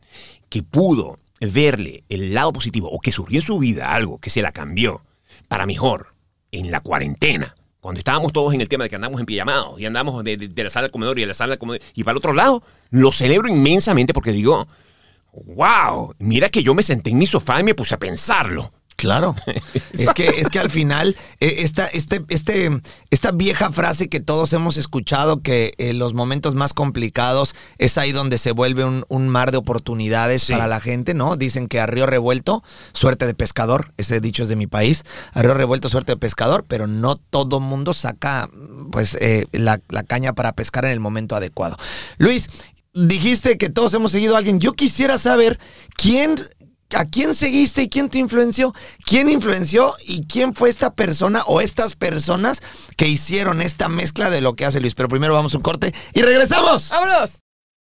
[0.49, 4.43] que pudo verle el lado positivo o que surgió en su vida algo que se
[4.43, 5.03] la cambió
[5.49, 6.15] para mejor
[6.53, 9.87] en la cuarentena, cuando estábamos todos en el tema de que andamos en pijamados y
[9.87, 12.19] andamos de, la sala al comedor y de la sala al comedor y para el
[12.19, 14.67] otro lado, lo celebro inmensamente porque digo,
[15.33, 18.73] wow, mira que yo me senté en mi sofá y me puse a pensarlo.
[19.01, 19.35] Claro.
[19.93, 22.71] es, que, es que al final, eh, esta, este, este,
[23.11, 28.13] esta vieja frase que todos hemos escuchado, que en los momentos más complicados es ahí
[28.13, 30.53] donde se vuelve un, un mar de oportunidades Sí.
[30.53, 31.37] para la gente, ¿no?
[31.37, 35.43] Dicen que a río revuelto, suerte de pescador, ese dicho es de mi país, a
[35.43, 38.49] río revuelto, suerte de pescador, pero no todo mundo saca
[38.93, 41.77] pues eh, la, la caña para pescar en el momento adecuado.
[42.19, 42.49] Luis,
[42.95, 44.61] dijiste que todos hemos seguido a alguien.
[44.61, 45.59] Yo quisiera saber
[45.97, 46.37] quién
[46.97, 48.75] ¿A quién seguiste y quién te influenció?
[49.05, 52.63] ¿Quién influenció y quién fue esta persona o estas personas
[52.97, 54.95] que hicieron esta mezcla de lo que hace Luis?
[54.95, 56.91] Pero primero vamos a un corte y regresamos.
[56.91, 57.41] ¡Vámonos!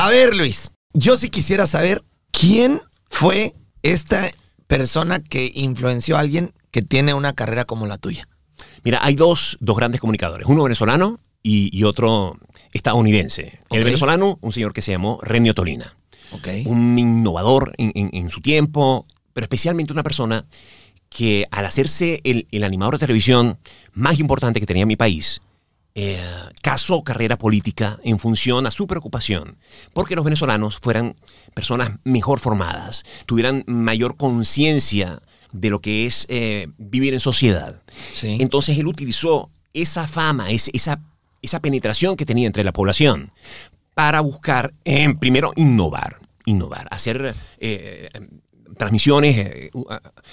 [0.00, 2.80] A ver, Luis, yo sí quisiera saber quién
[3.10, 4.30] fue esta
[4.68, 8.28] persona que influenció a alguien que tiene una carrera como la tuya.
[8.84, 12.36] Mira, hay dos, dos grandes comunicadores, uno venezolano y, y otro
[12.72, 13.58] estadounidense.
[13.70, 15.96] El venezolano, un señor que se llamó Renio Tolina,
[16.66, 20.44] un innovador en, en- en su tiempo, pero especialmente una persona
[21.08, 23.58] que al hacerse el, el animador de televisión
[23.94, 25.40] más importante que tenía mi país,
[26.00, 26.20] eh,
[26.62, 29.56] casó carrera política en función a su preocupación,
[29.92, 31.16] porque los venezolanos fueran
[31.54, 37.82] personas mejor formadas, tuvieran mayor conciencia de lo que es eh, vivir en sociedad.
[38.14, 38.36] Sí.
[38.40, 41.00] Entonces él utilizó esa fama, es- esa,
[41.42, 43.32] esa penetración que tenía entre la población
[43.94, 46.18] para buscar, eh, primero, innovar.
[46.44, 48.08] innovar, hacer eh,
[48.78, 49.70] transmisiones eh,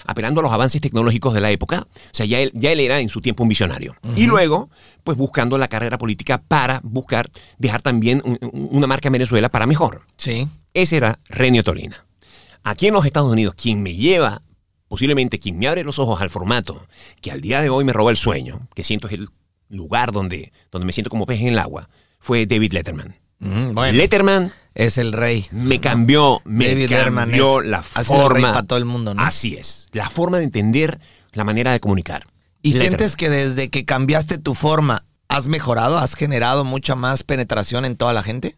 [0.05, 1.87] apelando a los avances tecnológicos de la época.
[1.89, 3.95] O sea, ya él, ya él era en su tiempo un visionario.
[4.15, 4.69] Y luego,
[5.03, 9.49] pues buscando la carrera política para buscar dejar también un- un- una marca en Venezuela
[9.49, 10.03] para mejor.
[10.17, 10.47] Sí.
[10.73, 12.05] Ese era Renio Tolina.
[12.63, 14.41] Aquí en los Estados Unidos, quien me lleva,
[14.87, 16.87] posiblemente quien me abre los ojos al formato,
[17.21, 19.29] que al día de hoy me roba el sueño, que siento es el
[19.69, 23.15] lugar donde, donde me siento como pez en el agua, fue David Letterman.
[23.39, 25.47] Mm, bueno, Letterman es el rey.
[25.51, 28.53] me cambió, me David cambió es- la forma.
[28.53, 29.21] para todo el mundo, ¿no?
[29.21, 30.99] Así es, la forma de entender
[31.33, 32.27] la manera de comunicar.
[32.61, 37.85] ¿Y sientes que desde que cambiaste tu forma has mejorado, has generado mucha más penetración
[37.85, 38.55] en toda la gente?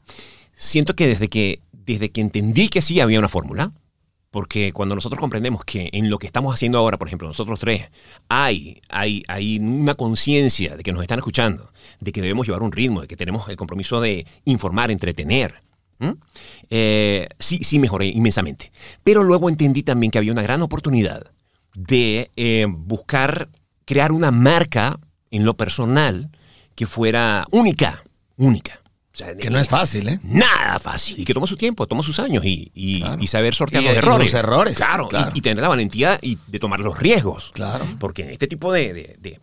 [0.59, 3.71] siento que desde que desde que entendí que sí había una fórmula,
[4.31, 7.89] porque cuando nosotros comprendemos que en lo que estamos haciendo ahora, por ejemplo, nosotros tres,
[8.27, 12.71] hay, hay, hay una conciencia de que nos están escuchando, de que debemos llevar un
[12.73, 15.61] ritmo, de que tenemos el compromiso de informar, entretener.
[15.99, 16.15] ¿M?
[16.69, 18.71] Eh, sí, sí mejoré inmensamente.
[19.03, 21.31] Pero luego entendí también que había una gran oportunidad
[21.75, 23.49] de eh, buscar
[23.85, 24.99] crear una marca
[25.31, 26.29] en lo personal
[26.75, 28.03] que fuera única,
[28.37, 28.79] única.
[29.13, 30.19] O sea, Que no es fácil, ¿eh?
[30.23, 31.19] Nada fácil.
[31.19, 33.23] Y que toma su tiempo, toma sus años y, y- Claro.
[33.23, 34.31] y saber sortear Y- los errores.
[34.31, 35.31] los errores, Claro, y- claro.
[35.33, 37.51] Y, tener la valentía y de tomar los riesgos.
[37.55, 37.83] Claro.
[37.99, 39.39] Porque en este tipo de, de- de-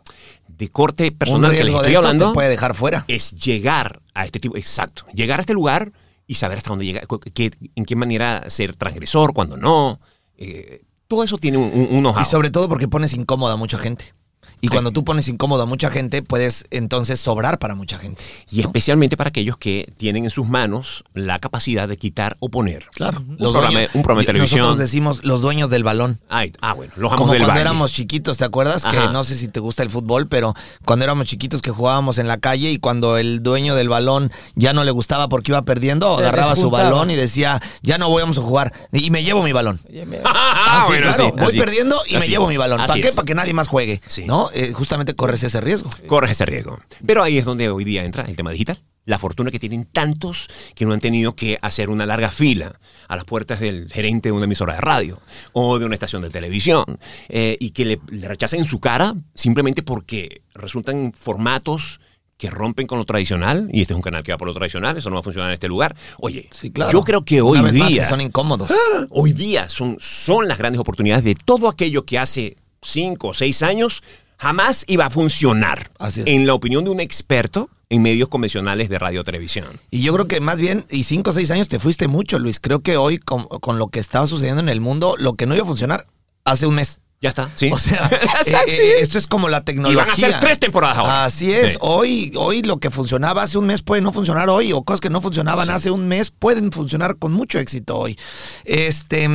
[0.47, 3.05] de corte personal un que les de estoy esto hablando te puede dejar fuera.
[3.09, 5.91] es llegar a este tipo, exacto, llegar a este lugar
[6.27, 10.01] y saber hasta dónde llegar, cu- qué- en qué manera ser transgresor, cuando no.
[10.39, 12.21] Eh, todo eso tiene un, un, un.
[12.21, 14.14] Y sobre todo porque pones incómoda a mucha gente.
[14.61, 18.23] Y cuando tú pones incómodo a mucha gente, puedes entonces sobrar para mucha gente.
[18.51, 22.87] Y especialmente para aquellos que tienen en sus manos la capacidad de quitar o poner.
[22.95, 23.23] Claro.
[23.27, 24.61] Un, programa, un programa de televisión.
[24.61, 26.19] Nosotros decimos los dueños del balón.
[26.29, 27.61] Ay, ah, bueno, los amos Como del cuando baile.
[27.61, 28.85] éramos chiquitos, ¿te acuerdas?
[28.85, 30.55] Que no sé si te gusta el fútbol, pero
[30.85, 34.73] cuando éramos chiquitos que jugábamos en la calle y cuando el dueño del balón ya
[34.73, 38.39] no le gustaba porque iba perdiendo, Te agarraba su balón y decía, ya no vamos
[38.39, 39.81] a jugar y me llevo mi balón.
[40.27, 41.59] Ah, sí, bueno, claro, sí, voy así.
[41.59, 42.79] perdiendo y me llevo mi balón.
[42.79, 43.11] ¿Para qué?
[43.15, 44.01] Para que nadie más juegue.
[44.07, 44.25] Sí.
[44.27, 44.34] ¿No?
[44.53, 45.91] Eh, justamente corres ese riesgo.
[46.07, 46.79] Corres ese riesgo.
[47.07, 48.81] Pero ahí es donde hoy día entra el tema digital.
[49.07, 53.17] La fortuna que tienen tantos que no han tenido que hacer una larga fila a
[53.17, 55.21] las puertas del gerente de una emisora de radio
[55.53, 56.85] o de una estación de televisión
[57.29, 62.01] eh, y que le, le rechacen en su cara simplemente porque resultan formatos
[62.39, 64.97] que rompen con lo tradicional y este es un canal que va por lo tradicional,
[64.97, 65.95] eso no va a funcionar en este lugar.
[66.21, 66.91] Oye, Sí, claro.
[66.91, 68.71] yo creo que hoy Una vez más, día que son incómodos.
[69.11, 73.63] hoy día son, son las grandes oportunidades de todo aquello que hace cinco o seis
[73.63, 74.03] años
[74.39, 75.91] jamás iba a funcionar.
[75.99, 76.27] Así es.
[76.27, 79.81] En la opinión de un experto en medios convencionales de radio televisión.
[79.91, 82.61] Y yo creo que más bien, y cinco o seis años te fuiste mucho, Luis.
[82.61, 85.55] Creo que hoy, con, con lo que estaba sucediendo en el mundo, lo que no
[85.55, 86.07] iba a funcionar
[86.45, 87.01] hace un mes.
[87.25, 87.71] Ya está, ¿sí?
[87.73, 88.71] O sea, Exacto.
[88.71, 89.95] eh, eh, esto es como la tecnología.
[89.95, 91.25] Y van a ser tres temporadas ahora.
[91.25, 91.73] Así es.
[91.73, 91.79] Sí.
[91.81, 95.09] Hoy, hoy lo que funcionaba hace un mes puede no funcionar hoy, o cosas que
[95.09, 98.19] no funcionaban hace un mes pueden funcionar con mucho éxito hoy.
[98.67, 99.27] Este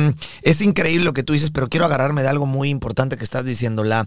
[0.42, 3.44] es increíble lo que tú dices, pero quiero agarrarme de algo muy importante que estás
[3.44, 3.82] diciendo.
[3.82, 4.06] La,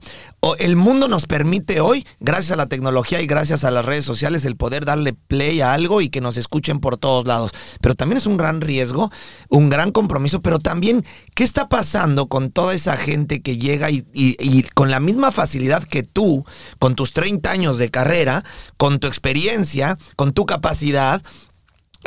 [0.60, 4.46] el mundo nos permite hoy, gracias a la tecnología y gracias a las redes sociales,
[4.46, 7.52] el poder darle play a algo y que nos escuchen por todos lados.
[7.82, 9.12] Pero también es un gran riesgo,
[9.50, 11.04] un gran compromiso, pero también,
[11.36, 15.84] ¿qué está pasando con toda esa gente que llega y, y- con la misma facilidad
[15.84, 16.46] que tú,
[16.80, 18.44] con tus 30 años de carrera,
[18.78, 21.22] con tu experiencia, con tu capacidad,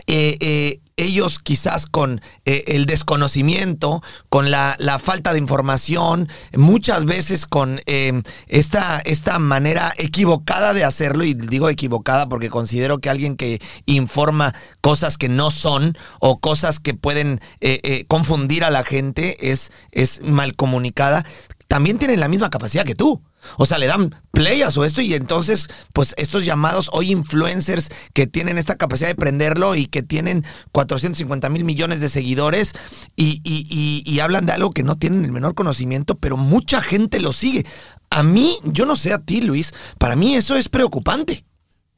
[0.07, 7.45] eh, eh, ellos quizás con eh, el desconocimiento, con la, falta de información, muchas veces
[7.45, 13.37] con eh, esta, esta manera equivocada de hacerlo, y digo equivocada porque considero que alguien
[13.37, 17.41] que informa cosas que no son o cosas que pueden
[18.09, 21.27] confundir a la gente es, es mal comunicada,
[21.69, 23.23] también tienen la misma capacidad que tú.
[23.59, 27.91] O sea, le dan play a su esto y entonces, pues estos llamados hoy influencers
[28.13, 32.73] que tienen esta capacidad de prenderlo y que tienen 450 mil millones de seguidores
[33.17, 36.83] y, y- y- y hablan de algo que no tienen el menor conocimiento, pero mucha
[36.83, 37.67] gente lo sigue.
[38.11, 41.45] A mí, yo no sé a ti, Luis, para mí eso es preocupante.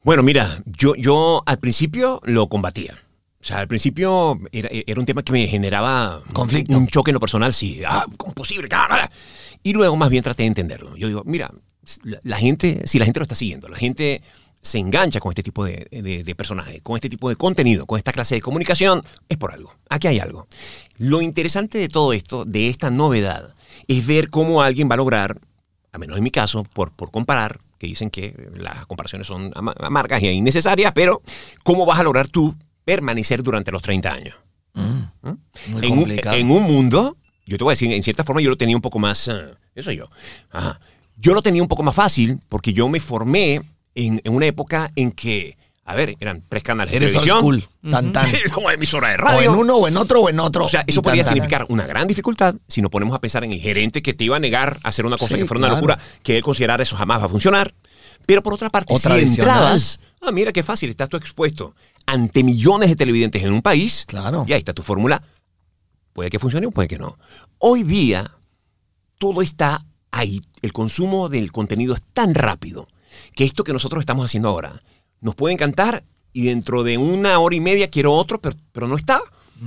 [0.03, 2.97] Bueno, mira, yo, yo al principio lo combatía.
[3.41, 6.77] O sea, al principio era, era un tema que me generaba Conflicto.
[6.77, 8.67] un choque en lo personal, sí, ah, ¿cómo posible?
[8.71, 9.09] Ah,
[9.63, 10.95] Y luego más bien traté de entenderlo.
[10.95, 11.51] Yo digo, mira,
[12.03, 14.21] la, la gente, si la gente lo está siguiendo, la gente
[14.61, 17.97] se engancha con este tipo de, de, de personaje, con este tipo de contenido, con
[17.97, 19.73] esta clase de comunicación, es por algo.
[19.89, 20.47] Aquí hay algo.
[20.97, 23.55] Lo interesante de todo esto, de esta novedad,
[23.87, 25.39] es ver cómo alguien va a lograr,
[25.93, 29.73] a menos en mi caso, por, por comparar, que dicen que las comparaciones son ama-
[29.79, 31.21] amargas e innecesarias, pero
[31.63, 34.35] ¿cómo vas a lograr tú permanecer durante los 30 años?
[34.73, 35.29] ¿Mm?
[35.71, 36.35] Muy en, un, complicado.
[36.35, 37.15] en un mundo,
[37.49, 39.53] yo te voy a decir, en cierta forma yo lo tenía un poco más, eh,
[39.75, 40.09] eso yo,
[40.51, 40.79] Ajá.
[41.17, 43.61] yo lo tenía un poco más fácil porque yo me formé
[43.95, 47.39] en, en una época en que A ver, eran tres canales de televisión.
[47.39, 47.63] school.
[47.89, 48.29] Tan, tan.
[48.53, 49.51] Como emisora de O radio.
[49.51, 50.65] en uno, o en otro, o en otro.
[50.65, 53.51] O sea, eso podría tan, significar una gran dificultad si nos ponemos a pensar en
[53.51, 55.73] el gerente que te iba a negar a hacer una cosa Sí, que fuera una
[55.73, 57.73] locura, que él considerara eso jamás va a funcionar.
[58.27, 61.73] Pero por otra parte, O si entrabas, ah, mira qué fácil, estás tú expuesto
[62.05, 64.03] ante millones de televidentes en un país.
[64.07, 64.45] Claro.
[64.47, 65.23] Y ahí está tu fórmula.
[66.13, 67.17] Puede que funcione o puede que no.
[67.57, 68.31] Hoy día,
[69.17, 70.41] todo está ahí.
[70.61, 72.87] El consumo del contenido es tan rápido
[73.35, 74.81] que esto que nosotros estamos haciendo ahora
[75.21, 76.03] nos puede encantar
[76.33, 79.21] y dentro de una hora y media quiero otro, pero, pero no está.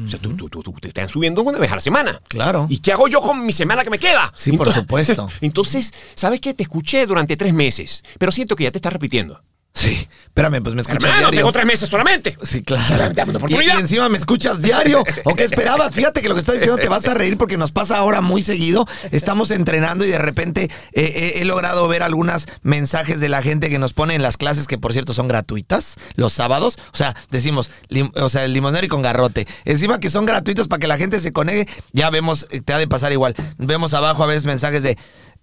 [0.04, 2.22] O sea, tú, tú- tú- tú- te están subiendo una vez a la semana.
[2.28, 2.66] Claro.
[2.70, 4.32] ¿Y qué hago yo con mi semana que me queda?
[4.34, 5.28] Sí, por supuesto.
[5.42, 6.54] Entonces, ¿sabes qué?
[6.54, 9.42] Te escuché durante tres meses, pero siento que ya te estás repitiendo.
[9.74, 10.08] Sí.
[10.26, 11.38] Espérame, pues me escuchas Hermano, diario.
[11.40, 12.38] tengo tres meses solamente.
[12.42, 13.10] Sí, claro.
[13.14, 13.80] Dame una Y, oportunidad.
[13.80, 15.04] encima me escuchas diario.
[15.24, 15.94] ¿O qué esperabas?
[15.94, 18.42] Fíjate que lo que estás diciendo te vas a reír porque nos pasa ahora muy
[18.42, 18.86] seguido.
[19.10, 23.68] Estamos entrenando y de repente eh, eh, he logrado ver algunos mensajes de la gente
[23.68, 26.78] que nos pone en las clases, que por cierto son gratuitas, los sábados.
[26.94, 29.46] O sea, decimos, lim- o sea, el limonero y con garrote.
[29.66, 31.70] Encima que son gratuitos para que la gente se conecte.
[31.92, 33.34] Ya vemos, eh, te ha de pasar igual.
[33.58, 34.96] Vemos abajo a veces mensajes de.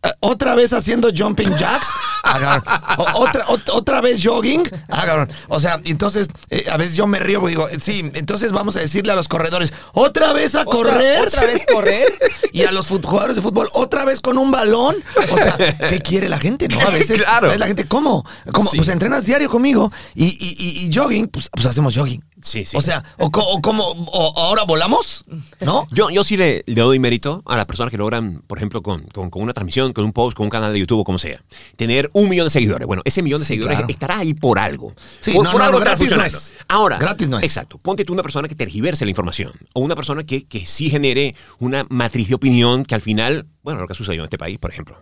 [0.03, 1.87] "Eh, Otra vez haciendo jumping jacks,
[3.15, 4.63] otra, ot- otra vez jogging.
[5.47, 8.79] O sea, entonces eh, a veces yo me río y digo, sí, entonces vamos a
[8.79, 11.21] decirle a los corredores, otra vez a correr.
[11.27, 12.07] ¿Otra vez correr?
[12.51, 14.95] Y a los jugadores de fútbol, otra vez con un balón.
[15.31, 15.57] O sea,
[15.89, 16.67] ¿qué quiere la gente?
[16.67, 17.19] No, a veces
[17.57, 18.25] la gente, ¿cómo?
[18.77, 22.23] Pues entrenas diario conmigo y, y- y- y jogging, pues, pues hacemos jogging.
[22.41, 22.77] Sí, sí.
[22.77, 25.25] O sea, o, co- o como, o ahora volamos,
[25.59, 25.87] ¿no?
[25.91, 29.01] Yo, yo sí le, le doy mérito a las personas que logran, por ejemplo, con,
[29.07, 31.41] con- con una transmisión, con un post, con un canal de YouTube o como sea,
[31.75, 32.87] tener un millón de seguidores.
[32.87, 33.91] Bueno, ese millón de Sí, seguidores claro.
[33.91, 34.93] estará ahí por algo.
[35.19, 36.53] Sí, por, no, por no, algo no, gratis no es.
[36.67, 37.43] Ahora, Gratis no es.
[37.45, 37.77] Exacto.
[37.77, 41.35] Ponte tú una persona que tergiverse la información o una persona que, que sí genere
[41.59, 44.57] una matriz de opinión que al final, bueno, lo que ha sucedido en este país,
[44.59, 44.97] por ejemplo,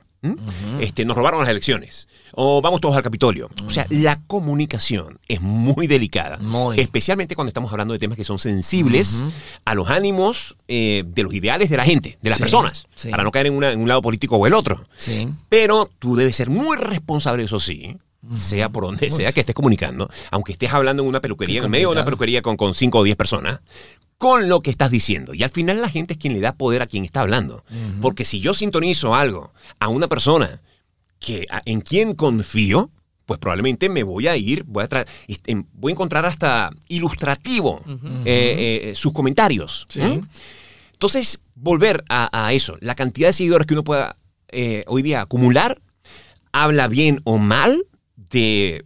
[0.81, 2.07] este, nos robaron las elecciones
[2.39, 3.49] o vamos todos al Capitolio.
[3.65, 6.79] O sea, la comunicación es muy delicada, Muy.
[6.79, 9.23] especialmente cuando estamos hablando de temas que son sensibles
[9.65, 13.09] a los ánimos eh, de los ideales de la gente, de las Sí, personas, sí.
[13.09, 14.83] para no caer en, una- en un lado político o el otro.
[14.97, 15.27] Sí.
[15.49, 17.97] Pero tú debes ser muy responsable, eso sí,
[18.35, 21.87] sea por donde sea que estés comunicando, aunque estés hablando en una peluquería, en medio
[21.89, 23.59] de una peluquería con, con 5 o 10 personas,
[24.17, 25.33] con lo que estás diciendo.
[25.33, 27.63] Y al final la gente es quien le da poder a quien está hablando.
[28.01, 30.61] Porque si yo sintonizo algo a una persona
[31.19, 32.89] que, a- en quien confío,
[33.25, 37.81] pues probablemente me voy a ir, voy a, este, voy a encontrar hasta ilustrativo
[38.25, 39.85] eh, eh, sus comentarios.
[39.95, 40.21] ¿eh?
[40.93, 44.17] Entonces, volver a, a eso, la cantidad de seguidores que uno pueda
[44.49, 45.81] eh, hoy día acumular,
[46.53, 47.83] habla bien o mal
[48.15, 48.85] de,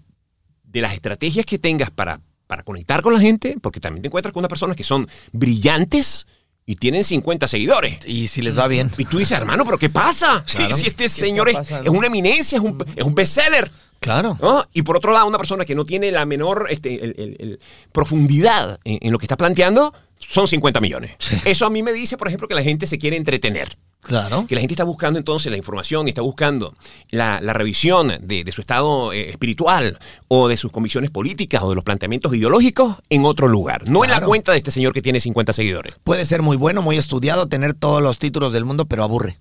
[0.63, 2.19] de las estrategias que tengas para,
[2.51, 6.27] para conectar con la gente, porque también te encuentras con unas personas que son brillantes
[6.65, 8.05] y tienen 50 seguidores.
[8.05, 8.91] Y si les va bien.
[8.97, 10.43] Y tú dices, hermano, ¿pero qué pasa?
[10.45, 10.75] Claro.
[10.75, 13.71] Si este ¿Qué señor es, es una eminencia, es un, es un bestseller.
[14.01, 14.37] Claro.
[14.41, 14.65] ¿no?
[14.73, 17.59] Y por otro lado, una persona que no tiene la menor este, el- el- el
[17.93, 21.11] profundidad en, en lo que está planteando, son 50 millones.
[21.45, 23.77] Eso a mí me dice, por ejemplo, que la gente se quiere entretener.
[24.01, 24.45] Claro.
[24.47, 26.75] Que la gente está buscando entonces la información y está buscando
[27.09, 31.69] la, la revisión de, de su estado eh, espiritual o de sus convicciones políticas o
[31.69, 33.87] de los planteamientos ideológicos en otro lugar.
[33.89, 35.93] No en la cuenta de este señor que tiene 50 seguidores.
[36.03, 39.37] Puede ser muy bueno, muy estudiado, tener todos los títulos del mundo, pero aburre.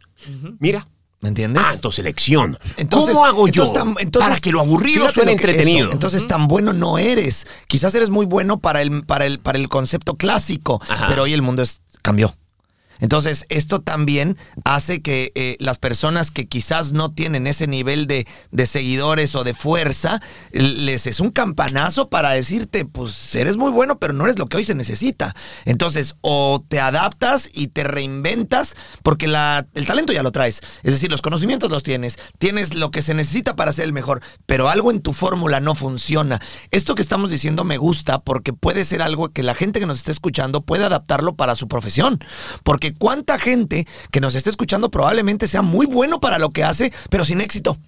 [0.59, 0.87] Mira.
[1.23, 1.63] ¿Me entiendes?
[1.67, 2.59] Ah, entonces elección.
[2.79, 5.89] Entonces- ¿Cómo hago yo entonces tan- entonces, para que lo aburrido suene entretenido?
[5.89, 7.47] eso, entonces tan bueno no eres.
[7.69, 11.09] Quizás eres muy bueno para el, para el, para el concepto clásico, Ajá.
[11.09, 12.35] pero hoy el mundo es, cambió.
[13.01, 18.27] Entonces, esto también hace que eh, las personas que quizás no tienen ese nivel de,
[18.51, 20.21] de seguidores o de fuerza,
[20.53, 24.59] les es un campanazo para decirte, pues eres muy bueno, pero no eres lo que
[24.59, 25.35] hoy se necesita.
[25.65, 30.61] Entonces, o te adaptas y te reinventas, porque la, el talento ya lo traes.
[30.83, 34.23] Es decir, los conocimientos los tienes, tienes lo que se necesita para ser el mejor,
[34.47, 36.41] pero algo en tu fórmula no funciona.
[36.71, 39.99] Esto que estamos diciendo me gusta porque puede ser algo que la gente que nos
[39.99, 42.23] está escuchando puede adaptarlo para su profesión.
[42.65, 46.93] Porque cuánta gente que nos está escuchando probablemente sea muy bueno para lo que hace,
[47.11, 47.79] pero sin éxito.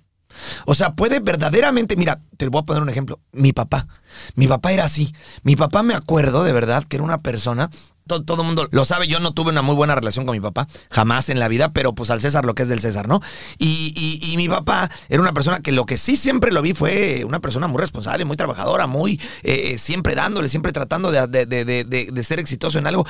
[0.64, 3.20] O sea, puede verdaderamente, mira, te voy a poner un ejemplo.
[3.32, 3.86] Mi papá,
[4.34, 5.14] mi papá era así.
[5.42, 7.68] Mi papá me acuerdo de verdad que era una persona,
[8.06, 10.66] todo, el mundo lo sabe, yo no tuve una muy buena relación con mi papá,
[10.90, 13.20] jamás en la vida, pero pues al César lo que es del César, ¿no?
[13.58, 13.92] Y,
[14.22, 17.38] y- mi papá era una persona que lo que sí siempre lo vi fue una
[17.40, 22.40] persona muy responsable, muy trabajadora, muy eh, siempre dándole, siempre tratando de- de- de ser
[22.40, 23.06] exitoso en algo,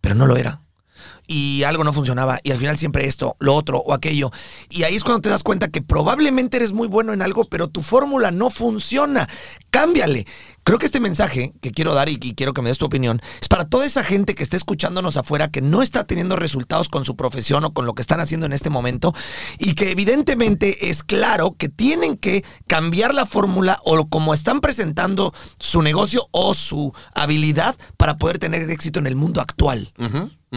[0.00, 0.62] pero no lo era.
[1.26, 4.30] Y algo no funcionaba y al final siempre esto, lo otro o aquello.
[4.68, 7.68] Y ahí es cuando te das cuenta que probablemente eres muy bueno en algo, pero
[7.68, 9.28] tu fórmula no funciona.
[9.70, 10.26] Cámbiale.
[10.66, 13.46] Creo que este mensaje que quiero dar y, quiero que me des tu opinión es
[13.46, 17.14] para toda esa gente que está escuchándonos afuera que no está teniendo resultados con su
[17.14, 19.14] profesión o con lo que están haciendo en este momento
[19.60, 25.32] y que evidentemente es claro que tienen que cambiar la fórmula o como están presentando
[25.60, 29.92] su negocio o su habilidad para poder tener éxito en el mundo actual.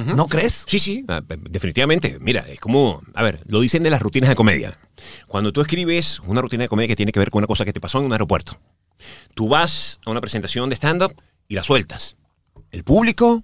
[0.05, 0.63] ¿No crees?
[0.67, 2.17] Sí, sí, ah, definitivamente.
[2.19, 4.77] Mira, es como, a ver, lo dicen de las rutinas de comedia.
[5.27, 7.73] Cuando tú escribes una rutina de comedia que tiene que ver con una cosa que
[7.73, 8.59] te pasó en un aeropuerto,
[9.33, 11.15] tú vas a una presentación de stand-up
[11.47, 12.17] y la sueltas.
[12.71, 13.43] El público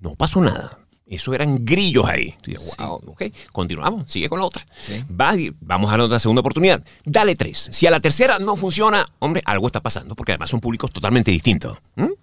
[0.00, 0.78] no pasó nada.
[1.10, 2.36] Eso eran grillos ahí.
[2.78, 3.16] Wow,
[3.50, 4.64] continuamos, sigue con la otra.
[5.10, 6.84] Va vamos a la otra segunda oportunidad.
[7.04, 7.68] Dale tres.
[7.72, 11.32] Si a la tercera no funciona, hombre, algo está pasando, porque además son públicos totalmente
[11.32, 11.78] distintos.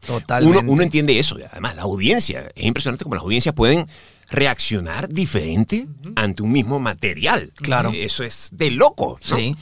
[0.05, 0.59] Totalmente.
[0.59, 1.38] Uno, uno entiende eso.
[1.51, 3.88] Además, la audiencia, es impresionante cómo las audiencias pueden
[4.29, 7.51] reaccionar diferente ante un mismo material.
[7.55, 7.91] Claro.
[7.93, 9.19] Eso es de loco.
[9.29, 9.35] ¿no?
[9.35, 9.55] Sí.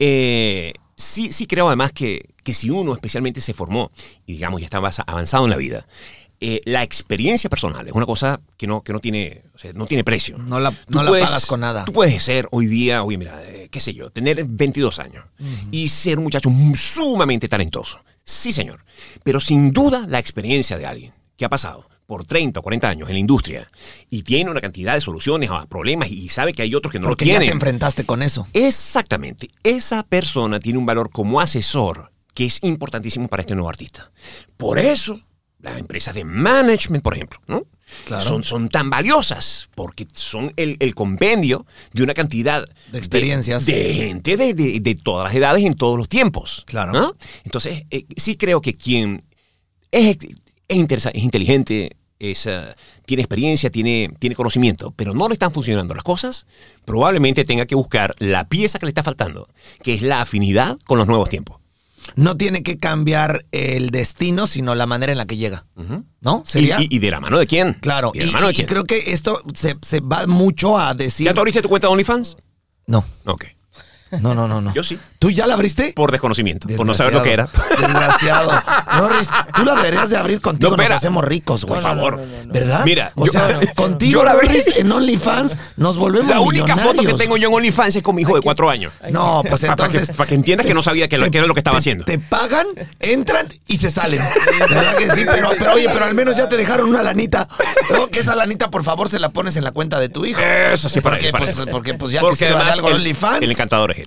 [0.00, 3.92] Eh, sí, sí creo además que, que si uno especialmente se formó
[4.26, 5.86] y digamos ya está avanzado en la vida,
[6.44, 9.86] eh, la experiencia personal es una cosa que no, que no, tiene, o sea, no
[9.86, 10.36] tiene precio.
[10.38, 11.84] No la, no la pagas con nada.
[11.84, 15.24] Tú puedes ser hoy día, oye, mira, eh, qué sé yo, tener 22 años
[15.70, 18.00] y ser un muchacho sumamente talentoso.
[18.24, 18.84] Sí, señor.
[19.22, 23.08] Pero sin duda la experiencia de alguien que ha pasado por 30 o 40 años
[23.08, 23.70] en la industria
[24.10, 27.06] y tiene una cantidad de soluciones a problemas y sabe que hay otros que no
[27.06, 27.48] Porque lo ya tienen.
[27.50, 28.48] te enfrentaste con eso.
[28.52, 29.48] Exactamente.
[29.62, 34.10] Esa persona tiene un valor como asesor que es importantísimo para este nuevo artista.
[34.56, 35.20] Por eso,
[35.62, 37.64] las empresas de management, por ejemplo, ¿no?
[38.06, 38.22] Claro.
[38.24, 43.66] son, son tan valiosas porque son el, el compendio de una cantidad De experiencias.
[43.66, 46.64] de, gente de, de- de todas las edades en todos los tiempos.
[46.66, 46.92] Claro.
[46.92, 47.14] ¿no?
[47.44, 49.22] Entonces, eh, sí creo que quien
[49.90, 50.16] es,
[50.68, 55.92] es, es inteligente, es, eh, tiene experiencia, tiene, tiene conocimiento, pero no le están funcionando
[55.92, 56.46] las cosas,
[56.86, 59.48] probablemente tenga que buscar la pieza que le está faltando,
[59.82, 61.60] que es la afinidad con los nuevos tiempos.
[62.16, 65.66] No tiene que cambiar el destino, sino la manera en la que llega.
[66.20, 66.44] ¿No?
[66.46, 66.78] ¿Sería?
[66.80, 67.74] Y, de la mano de quién?
[67.74, 68.12] claro.
[68.14, 68.68] ¿Y de la mano de y quién?
[68.68, 71.26] creo que esto se, se va mucho a decir.
[71.26, 72.36] ¿Ya te abriste tu cuenta de OnlyFans?
[72.86, 73.46] No, Ok.
[74.20, 74.72] No, no, no, no.
[74.74, 74.98] Yo sí.
[75.18, 75.92] ¿Tú ya la abriste?
[75.94, 77.48] Por desconocimiento, por no saber lo que era.
[77.78, 78.50] Desgraciado.
[78.98, 80.70] Norris, tú la deberías de abrir contigo.
[80.70, 80.96] No, nos espera.
[80.96, 81.80] hacemos ricos, güey.
[81.80, 82.20] Por favor.
[82.46, 82.82] ¿Verdad?
[82.84, 84.48] Mira, o yo- sea, contigo, yo la abrí.
[84.48, 88.14] Norris, en OnlyFans nos volvemos La única foto que tengo yo en OnlyFans es con
[88.14, 88.92] mi hijo de cuatro años.
[89.10, 90.16] No, pues Para que- entonces.
[90.16, 92.04] para que entiendas que no sabía que lo- que era lo que estaba haciendo.
[92.04, 92.66] Te pagan,
[93.00, 94.20] entran y se salen.
[94.58, 95.24] ¿Verdad que sí?
[95.26, 97.48] Pero, pero oye, pero al menos ya te dejaron una lanita.
[97.90, 98.08] ¿no?
[98.08, 100.40] Que esa lanita, por favor, se la pones en la cuenta de tu hijo.
[100.40, 103.42] Eso sí, para porque, pues, porque pues ya Porque que además algo el- OnlyFans.
[103.42, 104.01] El encantador es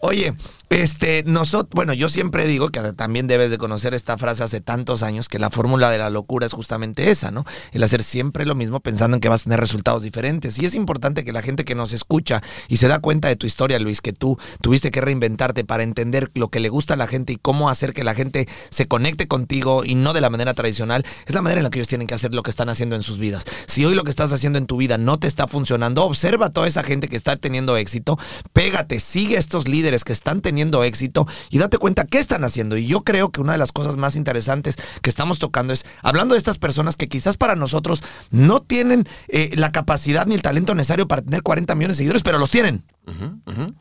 [0.00, 0.32] Oye,
[0.72, 5.02] este, nosotros, bueno, yo siempre digo que también debes de conocer esta frase hace tantos
[5.02, 7.44] años, que la fórmula de la locura es justamente esa, ¿no?
[7.72, 10.58] El hacer siempre lo mismo pensando en que vas a tener resultados diferentes.
[10.58, 13.46] Y es importante que la gente que nos escucha y se da cuenta de tu
[13.46, 17.06] historia, Luis, que tú tuviste que reinventarte para entender lo que le gusta a la
[17.06, 20.54] gente y cómo hacer que la gente se conecte contigo y no de la manera
[20.54, 22.96] tradicional, es la manera en la que ellos tienen que hacer lo que están haciendo
[22.96, 23.44] en sus vidas.
[23.66, 26.50] Si hoy lo que estás haciendo en tu vida no te está funcionando, observa a
[26.50, 28.18] toda esa gente que está teniendo éxito,
[28.52, 32.76] pégate, sigue a estos líderes que están teniendo éxito y date cuenta qué están haciendo.
[32.76, 36.34] Y yo creo que una de las cosas más interesantes que estamos tocando es hablando
[36.34, 40.74] de estas personas que quizás para nosotros no tienen eh, la capacidad ni el talento
[40.74, 42.84] necesario para tener 40 millones de seguidores, pero los tienen.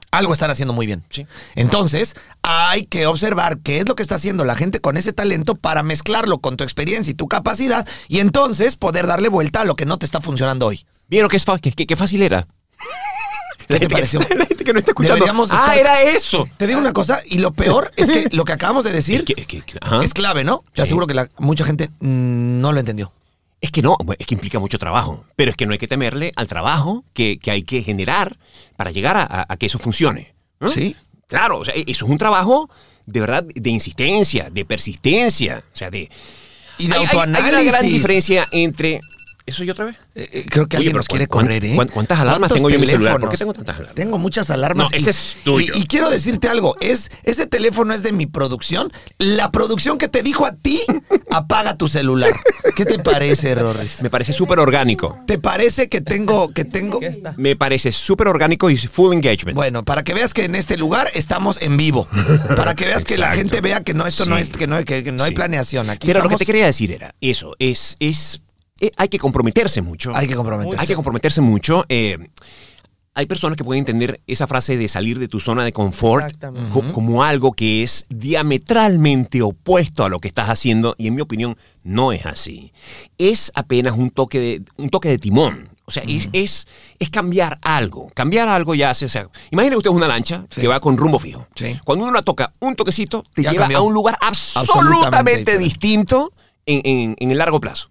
[0.09, 1.03] Algo están haciendo muy bien.
[1.09, 1.27] Sí.
[1.55, 5.55] Entonces, hay que observar qué es lo que está haciendo la gente con ese talento
[5.55, 9.75] para mezclarlo con tu experiencia y tu capacidad y entonces poder darle vuelta a lo
[9.75, 10.86] que no te está funcionando hoy.
[11.07, 12.47] ¿Vieron qué, es fácil era?
[13.80, 14.19] ¿Qué te pareció?
[14.19, 15.15] La gente que no está escuchando.
[15.15, 16.47] Deberíamos ah, estar- era eso.
[16.57, 19.24] Te digo una cosa, y lo peor es que lo que acabamos de decir Es
[19.24, 19.99] que, que- que- ajá.
[20.03, 20.63] es clave, ¿no?
[20.74, 20.84] Te Sí.
[20.84, 23.11] aseguro que la- mucha gente mm, no lo entendió.
[23.59, 25.24] Es que no, bueno, es que implica mucho trabajo.
[25.36, 28.38] Pero es que no hay que temerle al trabajo que, que hay que generar
[28.76, 30.34] para llegar a, a- a que eso funcione.
[30.59, 30.67] ¿no?
[30.69, 30.95] Sí.
[31.28, 32.69] Claro, o sea, eso es un trabajo
[33.05, 35.63] de verdad de insistencia, de persistencia.
[35.74, 36.09] O sea, de.
[36.78, 37.72] Y de Hay- hay- Hay, una autoanálisis.
[37.72, 39.01] gran diferencia entre.
[39.45, 39.95] ¿Eso yo otra vez?
[40.15, 41.73] Eh, eh, creo que Oye, alguien nos quiere ¿cuán- correr, ¿eh?
[41.75, 43.19] cuán- cuántas alarmas ¿Cuántos tengo yo en mi celular?
[43.19, 43.95] ¿Por qué tengo tantas alarmas?
[43.95, 44.91] Tengo muchas alarmas.
[44.91, 45.73] No, ese es tuyo.
[45.75, 48.91] Y, y quiero decirte algo, es ese teléfono es de mi producción.
[49.17, 50.81] La producción que te dijo a ti,
[51.31, 52.31] apaga tu celular.
[52.75, 54.01] ¿Qué te parece, Rorris?
[54.03, 55.17] Me parece súper orgánico.
[55.25, 56.99] ¿Te parece que tengo que tengo.
[57.37, 59.55] Me parece súper orgánico y full engagement.
[59.55, 62.07] Bueno, para que veas que en este lugar estamos en vivo.
[62.55, 65.03] Para que veas que la gente vea que no esto no es que no, que-
[65.03, 65.89] que no hay planeación.
[65.89, 68.41] Aquí Pero lo que te quería decir era eso, es, es,
[68.82, 70.13] eh, hay que comprometerse mucho.
[70.15, 70.79] hay que comprometerse.
[70.82, 71.86] Hay que comprometerse mucho.
[71.88, 72.17] eh,
[73.13, 76.34] hay personas que pueden entender esa frase de salir de tu zona de confort
[76.71, 81.21] co- como algo que es diametralmente opuesto a lo que estás haciendo y en mi
[81.21, 82.71] opinión no es así.
[83.17, 86.67] Es apenas un toque de, un toque de timón O sea, es, es,
[86.99, 88.09] es cambiar algo.
[88.13, 89.07] Cambiar algo ya hace.
[89.07, 91.47] O sea, imagine usted una lancha que va con rumbo fijo.
[91.55, 91.77] Sí.
[91.84, 93.79] Cuando uno la toca un toquecito, te Ya lleva cambió.
[93.79, 96.32] a un lugar Absolutamente distinto
[96.65, 97.89] en, en- en el largo plazo.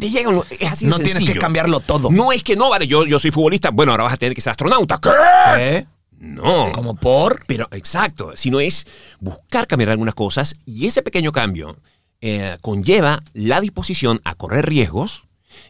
[0.00, 2.10] Te llega un- es así de No tienes que cambiarlo todo.
[2.10, 4.40] No es que no, vale, yo, yo soy futbolista, bueno, ahora vas a tener que
[4.40, 4.98] ser astronauta.
[5.00, 5.10] ¿Qué?
[5.56, 5.86] ¿Qué?
[6.18, 6.70] No.
[6.72, 7.42] ¿Como por?
[7.46, 8.86] Pero exacto, sino es
[9.20, 11.76] buscar cambiar algunas cosas y ese pequeño cambio
[12.20, 15.24] eh, conlleva la disposición a correr riesgos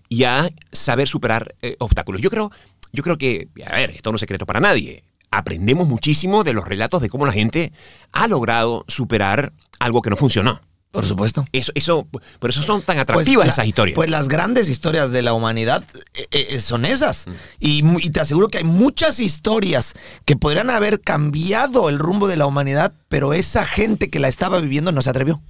[0.08, 2.20] y a saber superar eh, obstáculos.
[2.20, 2.50] Yo creo,
[2.92, 5.04] yo creo que, a ver, esto no es secreto para nadie.
[5.30, 7.72] Aprendemos muchísimo de los relatos de cómo la gente
[8.12, 10.60] ha logrado superar algo que no funcionó.
[10.92, 11.44] Por supuesto.
[11.52, 12.06] Eso, eso,
[12.38, 13.96] por eso son tan atractivas la- esas historias.
[13.96, 15.82] Pues las grandes historias de la humanidad
[16.14, 17.26] eh, eh, son esas.
[17.26, 17.30] Mm.
[17.60, 19.94] Y, y te aseguro que hay muchas historias
[20.26, 24.60] que podrían haber cambiado el rumbo de la humanidad, pero esa gente que la estaba
[24.60, 25.40] viviendo no se atrevió.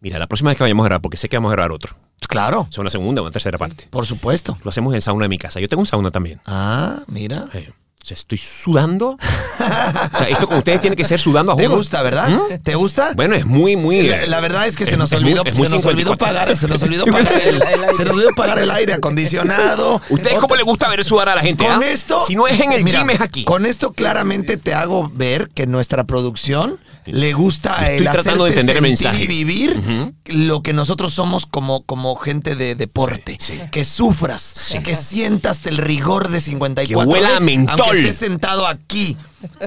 [0.00, 1.96] Mira, la próxima vez que vayamos a grabar, porque sé que vamos a grabar otro,
[2.28, 4.56] Claro, sea una segunda o una tercera parte, por supuesto.
[4.64, 5.60] lo hacemos en el sauna de mi casa.
[5.60, 6.40] Yo tengo un sauna también.
[6.46, 7.46] Ah, mira.
[7.54, 7.70] Eh,
[8.06, 9.18] o sea, estoy sudando.
[10.14, 12.28] o sea, esto con ustedes tiene que ser sudando a ¿Te gusta, verdad?
[12.28, 12.62] ¿Mm?
[12.62, 13.14] ¿Te gusta?
[13.16, 14.02] Bueno, es muy, muy.
[14.02, 16.16] La, la verdad es que se nos es olvidó, muy se nos olvidó 54.
[16.24, 17.60] pagar, se nos olvidó pagar el,
[17.96, 20.00] se nos olvidó pagar el aire acondicionado.
[20.08, 21.64] ¿Ustedes cómo Otra- le gusta ver sudar a la gente?
[21.66, 21.86] Con ah?
[21.86, 22.22] esto.
[22.24, 23.42] Si no es en el Mira, gym, es aquí.
[23.42, 28.50] Con esto claramente te hago ver que nuestra producción le gusta Estoy el tratando de
[28.50, 29.24] entender el sentir mensaje.
[29.24, 29.82] y vivir
[30.26, 33.36] lo que nosotros somos como, como gente de deporte.
[33.40, 33.62] Sí, sí.
[33.70, 34.54] Que sufras,
[34.84, 37.06] que sientas el rigor de 54.
[37.06, 37.80] Que huela a mentol.
[37.80, 39.16] Aunque estés sentado aquí.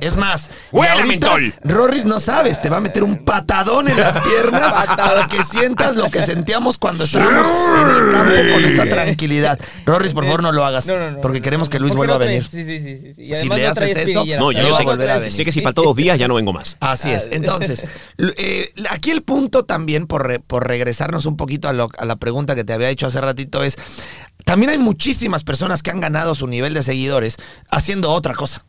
[0.01, 1.53] Es más, y Huele a ahorita, mentol.
[1.63, 5.95] Rorris no sabes, te va a meter un patadón en las piernas para que sientas
[5.95, 9.57] lo que sentíamos cuando estábamos en el campo con esta tranquilidad.
[9.85, 10.87] Rorris, por favor, no lo hagas.
[10.87, 12.43] No, no, no, porque queremos que Luis ¿por qué vuelva a venir.
[12.49, 13.21] Sí, sí, sí, sí, sí.
[13.23, 14.25] Y Si le no haces eso.
[14.37, 15.45] No, yo sé, a volver a sé venir.
[15.45, 16.75] que si faltó dos días ya no vengo más.
[16.81, 17.28] Así es.
[17.35, 17.85] Entonces,
[18.37, 22.15] eh, aquí el punto también, por, re- por regresarnos un poquito a, lo- a la
[22.17, 23.77] pregunta que te había hecho hace ratito, es,
[24.45, 27.37] también hay muchísimas personas que han ganado su nivel de seguidores
[27.69, 28.65] haciendo otra cosa.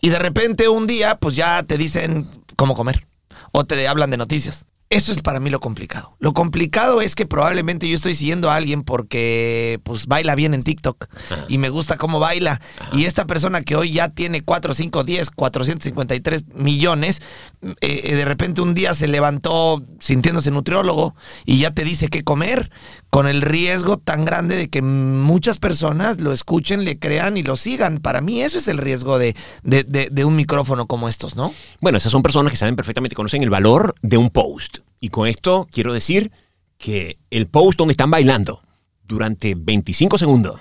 [0.00, 3.06] Y de repente un día, pues ya te dicen cómo comer.
[3.52, 4.66] O te hablan de noticias.
[4.92, 6.16] Eso es para mí lo complicado.
[6.20, 10.62] Lo complicado es que probablemente yo estoy siguiendo a alguien porque pues baila bien en
[10.64, 11.06] TikTok
[11.48, 12.60] y me gusta cómo baila.
[12.92, 17.22] Y esta persona que hoy ya tiene 4, 5, 10, 453 millones,
[17.62, 21.14] eh, eh, de repente un día se levantó sintiéndose nutriólogo
[21.44, 22.70] y ya te dice qué comer,
[23.10, 27.56] con el riesgo tan grande de que muchas personas lo escuchen, le crean y lo
[27.56, 27.98] sigan.
[27.98, 31.52] Para mí eso es el riesgo de, de- de- de un micrófono como estos, ¿no?
[31.80, 34.78] Bueno, esas son personas que saben perfectamente, conocen el valor de un post.
[35.00, 36.30] Y con esto quiero decir
[36.78, 38.60] que el post donde están bailando
[39.04, 40.60] durante 25 segundos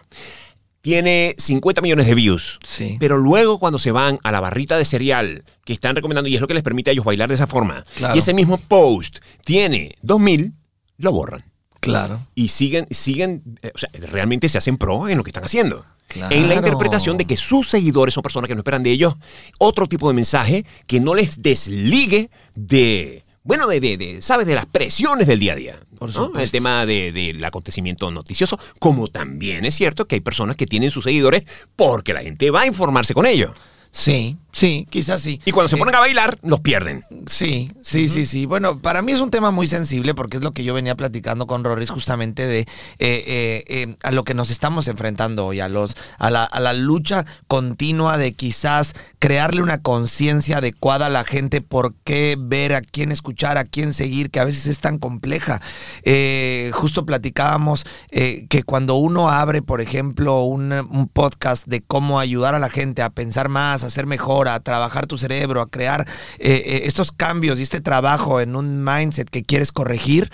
[0.81, 2.59] tiene 50 millones de views.
[2.63, 2.97] Sí.
[2.99, 6.41] Pero luego cuando se van a la barrita de cereal que están recomendando y es
[6.41, 8.15] lo que les permite a ellos bailar de esa forma, Claro.
[8.15, 10.53] y ese mismo post tiene 2000,
[10.97, 11.43] lo borran.
[11.79, 12.19] Claro.
[12.35, 15.85] Y siguen, siguen, eh, o sea, realmente se hacen pro en lo que están haciendo.
[16.07, 16.35] Claro.
[16.35, 19.15] En la interpretación de que sus seguidores son personas que no esperan de ellos
[19.59, 24.45] otro tipo de mensaje que no les desligue de, bueno, de, de, de, ¿sabes?
[24.47, 25.79] De las presiones del día a día.
[25.97, 26.13] Por ¿no?
[26.13, 26.39] supuesto.
[26.41, 30.91] El tema de- del acontecimiento noticioso, como también es cierto que hay personas que tienen
[30.91, 31.43] sus seguidores
[31.75, 33.51] porque la gente va a informarse con ellos.
[33.93, 35.41] Sí, sí, quizás sí.
[35.45, 37.03] Y cuando se Eh, ponen a bailar, los pierden.
[37.27, 38.45] Sí, sí, sí, sí.
[38.45, 41.45] Bueno, para mí es un tema muy sensible porque es lo que yo venía platicando
[41.45, 42.67] con Rorris justamente de eh,
[42.99, 46.73] eh, eh, a lo que nos estamos enfrentando hoy, a, los, a, la, a la
[46.73, 52.81] lucha continua de quizás crearle una conciencia adecuada a la gente, por qué ver, a
[52.81, 55.61] quién escuchar, a quién seguir, que a veces es tan compleja.
[56.03, 62.19] Eh, justo platicábamos eh, que cuando uno abre, por ejemplo, un, un podcast de cómo
[62.19, 65.69] ayudar a la gente a pensar más, a ser mejor, a trabajar tu cerebro, a
[65.69, 66.07] crear
[66.39, 70.29] eh, eh, estos cambios y este trabajo en un mindset que quieres corregir,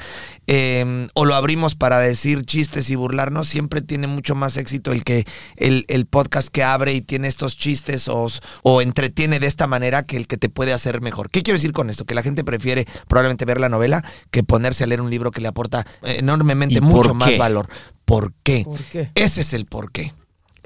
[0.48, 5.04] eh, o lo abrimos para decir chistes y burlarnos, siempre tiene mucho más éxito el
[5.04, 5.26] que
[5.56, 8.28] el, el podcast que abre y tiene estos chistes o,
[8.64, 11.30] o entretiene de esta manera que el que te puede hacer mejor.
[11.30, 12.06] ¿Qué quiero decir con esto?
[12.06, 15.42] Que la gente prefiere probablemente ver la novela que ponerse a leer un libro que
[15.42, 17.68] le aporta eh, enormemente ¿Y mucho más valor.
[18.06, 18.64] ¿Por qué?
[18.64, 19.12] ¿Por qué?
[19.16, 20.14] Ese es el por qué.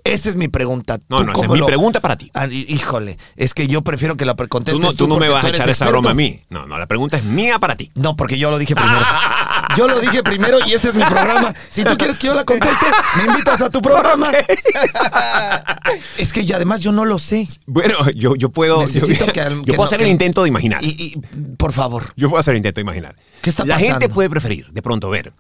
[0.04, 0.98] Esa es mi pregunta.
[1.10, 2.32] No, ¿Tú no, esa es cómo mi lo- pregunta para ti.
[2.34, 5.18] Ah, hí- híjole, es que yo prefiero que la pre- Tú contestes no, tú no
[5.18, 6.42] me vas a echar esa broma a mí.
[6.50, 7.92] No, no, la pregunta es mía para ti.
[7.96, 9.02] No, porque yo lo dije primero.
[9.78, 11.54] Yo lo dije primero y este es mi programa.
[11.70, 12.86] Si tú quieres que yo la conteste,
[13.16, 14.30] me invitas a tu programa.
[16.18, 17.48] Es que y además yo no lo sé.
[17.66, 18.82] Bueno, yo, yo puedo.
[18.82, 20.84] Necesito yo, que yo que puedo no- hacer que- el intento de imaginar.
[20.84, 22.14] Y, y, por favor.
[22.16, 23.16] Yo puedo hacer el intento de imaginar.
[23.42, 23.94] ¿Qué está La pasando?
[24.00, 25.34] gente puede preferir, de pronto, ver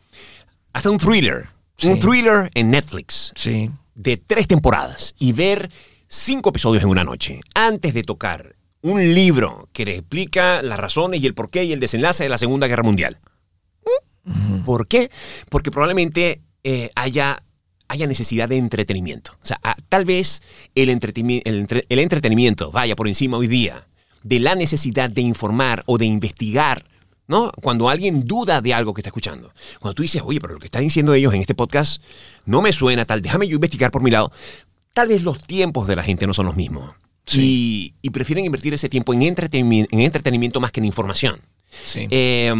[0.73, 1.47] hasta un thriller.
[1.77, 1.89] Sí.
[1.89, 3.69] Un thriller en Netflix Sí.
[4.01, 5.69] De tres temporadas y ver
[6.07, 11.21] cinco episodios en una noche antes de tocar un libro que le explica las razones
[11.21, 13.19] y el porqué y el desenlace de la Segunda Guerra Mundial.
[14.65, 15.09] ¿Por qué?
[15.49, 17.43] Porque probablemente eh, haya
[17.87, 19.33] haya necesidad de entretenimiento.
[19.41, 20.41] O sea, ah, tal vez
[20.75, 23.85] el, entretenimi- el entre- el entretenimiento vaya por encima hoy día
[24.23, 26.85] de la necesidad de informar o de investigar,
[27.31, 27.51] ¿no?
[27.61, 29.51] Cuando alguien duda de algo que está escuchando.
[29.79, 32.03] Cuando tú dices, oye, pero lo que están diciendo ellos en este podcast
[32.45, 34.31] no me suena tal, déjame yo investigar por mi lado.
[34.93, 36.91] Tal vez los tiempos de la gente no son los mismos.
[37.33, 41.39] Y, y prefieren invertir ese tiempo en entretenimiento, en entretenimiento más que en información.
[41.85, 42.05] Sí.
[42.11, 42.53] Eh,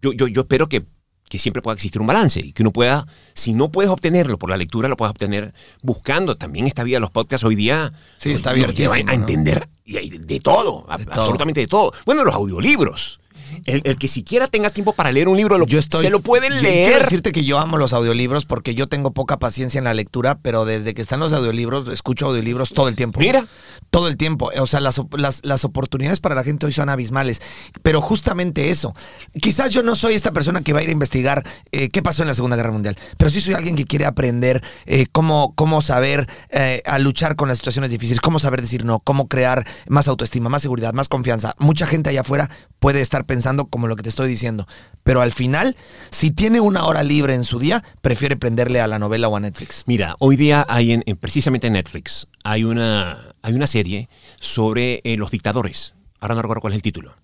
[0.00, 0.84] yo, yo, yo espero que,
[1.28, 4.50] que siempre pueda existir un balance y que uno pueda, si no puedes obtenerlo por
[4.50, 6.36] la lectura, lo puedas obtener buscando.
[6.36, 10.18] También esta vida de los podcasts hoy día Sí, está nos lleva a entender todo,
[10.20, 10.86] De todo.
[10.88, 11.92] absolutamente de todo.
[12.04, 13.18] Bueno, los audiolibros.
[13.66, 16.20] El, el que siquiera tenga tiempo para leer un libro, lo, Yo estoy, se lo
[16.20, 17.02] pueden yo Quiero leer.
[17.02, 20.64] decirte que yo amo los audiolibros porque yo tengo poca paciencia en la lectura, pero
[20.64, 23.20] desde que están los audiolibros, escucho audiolibros todo el tiempo.
[23.20, 23.46] Mira.
[23.90, 24.50] Todo el tiempo.
[24.58, 27.42] O sea, las, las, las oportunidades para la gente hoy son abismales.
[27.82, 28.94] Pero justamente eso.
[29.40, 32.22] Quizás yo no soy esta persona que va a ir a investigar eh, qué pasó
[32.22, 35.82] en la Segunda Guerra Mundial, pero sí soy alguien que quiere aprender eh, cómo, cómo
[35.82, 40.08] saber eh, a luchar con las situaciones difíciles, cómo saber decir no, cómo crear más
[40.08, 41.54] autoestima, más seguridad, más confianza.
[41.58, 44.66] Mucha gente allá afuera puede estar pensando como lo que te estoy diciendo.
[45.02, 45.76] Pero al final,
[46.10, 49.40] si tiene una hora libre en su día, prefiere prenderle a la novela o a
[49.40, 49.82] Netflix.
[49.86, 54.08] Mira, hoy día hay en, en- precisamente en Netflix hay una, hay una serie
[54.40, 55.94] sobre eh, los dictadores.
[56.20, 57.16] Ahora no recuerdo cuál es el título.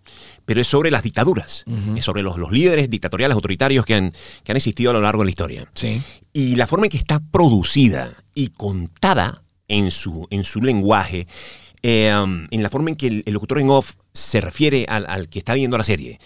[0.44, 1.64] Pero es sobre las dictaduras.
[1.96, 4.12] Es sobre los, los líderes dictatoriales, autoritarios que han,
[4.42, 5.70] que han existido a lo largo de la historia.
[5.74, 6.02] Sí.
[6.32, 11.28] Y la forma en que está producida y contada en su, en su lenguaje,
[11.82, 12.08] eh,
[12.50, 15.38] en la forma en que el, el locutor en off se refiere al, al que
[15.38, 16.18] está viendo la serie.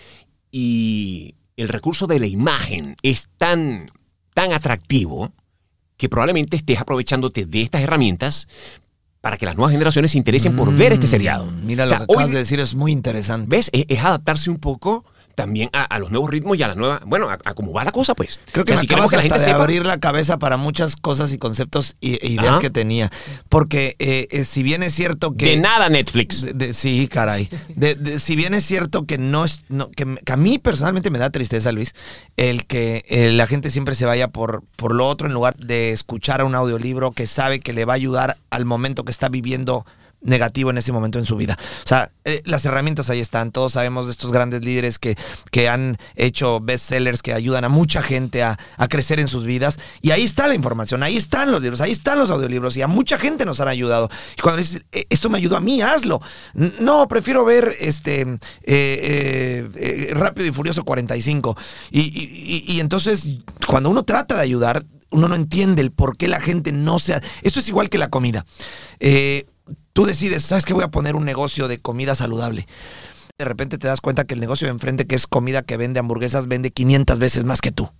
[0.50, 3.90] Y el recurso de la imagen es tan,
[4.34, 5.32] tan atractivo
[5.96, 8.48] que probablemente estés aprovechándote de estas herramientas
[9.20, 11.46] para que las nuevas generaciones se interesen por ver este seriado.
[11.46, 13.46] Mm, Mira O sea, lo que acabas hoy- de decir, es muy interesante.
[13.56, 13.70] ¿Ves?
[13.72, 15.04] Es, es adaptarse un poco
[15.34, 17.00] también a, a los nuevos ritmos y a las nuevas.
[17.06, 18.38] Bueno, a, a cómo va la cosa, pues.
[18.52, 19.62] Creo que O sea, me si queremos acabas que la gente de sepa.
[19.64, 22.60] abrir la cabeza para muchas cosas y conceptos e ideas Ajá.
[22.60, 23.10] que tenía.
[23.48, 25.46] Porque eh, eh, si bien es cierto que...
[25.46, 26.42] De nada, Netflix.
[26.42, 27.48] de- de- sí, caray.
[27.74, 31.10] De- si bien es cierto que no es, no- que, me- que a mí personalmente
[31.10, 31.94] me da tristeza, Luis,
[32.36, 35.92] el que eh, la gente siempre se vaya por, por lo otro en lugar de
[35.92, 39.28] escuchar a un audiolibro que sabe que le va a ayudar al momento que está
[39.28, 39.84] viviendo
[40.22, 41.58] negativo en ese momento en su vida.
[41.84, 43.50] O sea, eh, las herramientas ahí están.
[43.52, 45.16] Todos sabemos de estos grandes líderes que,
[45.50, 49.78] que han hecho bestsellers que ayudan a mucha gente a, a crecer en sus vidas.
[50.00, 52.86] Y ahí está la información, ahí están los libros, ahí están los audiolibros y a
[52.86, 54.08] mucha gente nos han ayudado.
[54.38, 56.20] Y cuando dices, "Eh, esto me ayudó a mí, hazlo.
[56.54, 58.26] No, prefiero ver este
[58.64, 61.56] eh, Rápido y Furioso 45.
[61.90, 63.26] Y, y- y- y entonces,
[63.66, 67.14] cuando uno trata de ayudar, uno no entiende el por qué la gente no se...
[67.14, 68.46] ha- Esto es igual que la comida.
[69.00, 69.46] Eh,
[69.92, 70.74] tú decides, ¿sabes qué?
[70.74, 72.66] Voy a poner un negocio de comida saludable.
[73.38, 76.00] De repente te das cuenta que el negocio de enfrente, que es comida que vende
[76.00, 77.90] hamburguesas, vende 500 veces más que tú.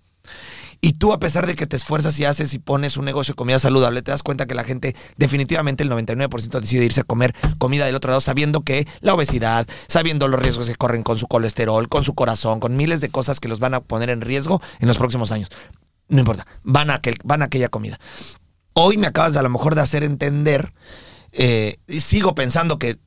[0.85, 3.37] Y tú, a pesar de que te esfuerzas y haces y pones un negocio de
[3.37, 7.37] comida saludable, te das cuenta que la gente, definitivamente el 99% decide irse a comer
[7.59, 11.29] comida del otro lado, sabiendo que la obesidad, sabiendo los riesgos que corren con su
[11.29, 14.61] colesterol, con su corazón, con miles de cosas que los van a poner en riesgo
[14.81, 15.51] en los próximos años.
[16.09, 18.01] No importa, van a, aquel, van a aquella comida.
[18.73, 20.73] Hoy me acabas de a lo mejor de hacer entender,
[21.33, 22.99] eh, y sigo pensando que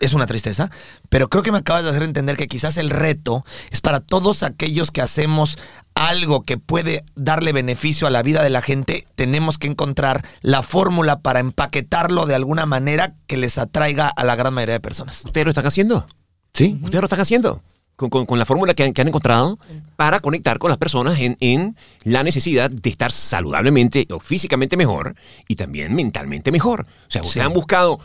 [0.00, 0.70] es una tristeza,
[1.08, 4.42] pero creo que me acabas de hacer entender que quizás el reto es para todos
[4.42, 5.58] aquellos que hacemos
[5.94, 10.62] algo que puede darle beneficio a la vida de la gente, tenemos que encontrar la
[10.62, 15.24] fórmula para empaquetarlo de alguna manera que les atraiga a la gran mayoría de personas.
[15.24, 16.06] ¿Ustedes lo están haciendo?
[16.52, 16.78] ¿Sí?
[16.82, 17.62] Ustedes lo están haciendo.
[17.96, 19.56] Con, con- con la fórmula que han, que han encontrado
[19.94, 25.14] para conectar con las personas en, en la necesidad de estar saludablemente o físicamente mejor
[25.46, 26.80] y también mentalmente mejor.
[26.82, 27.40] O sea, ustedes Sí.
[27.46, 28.00] han buscado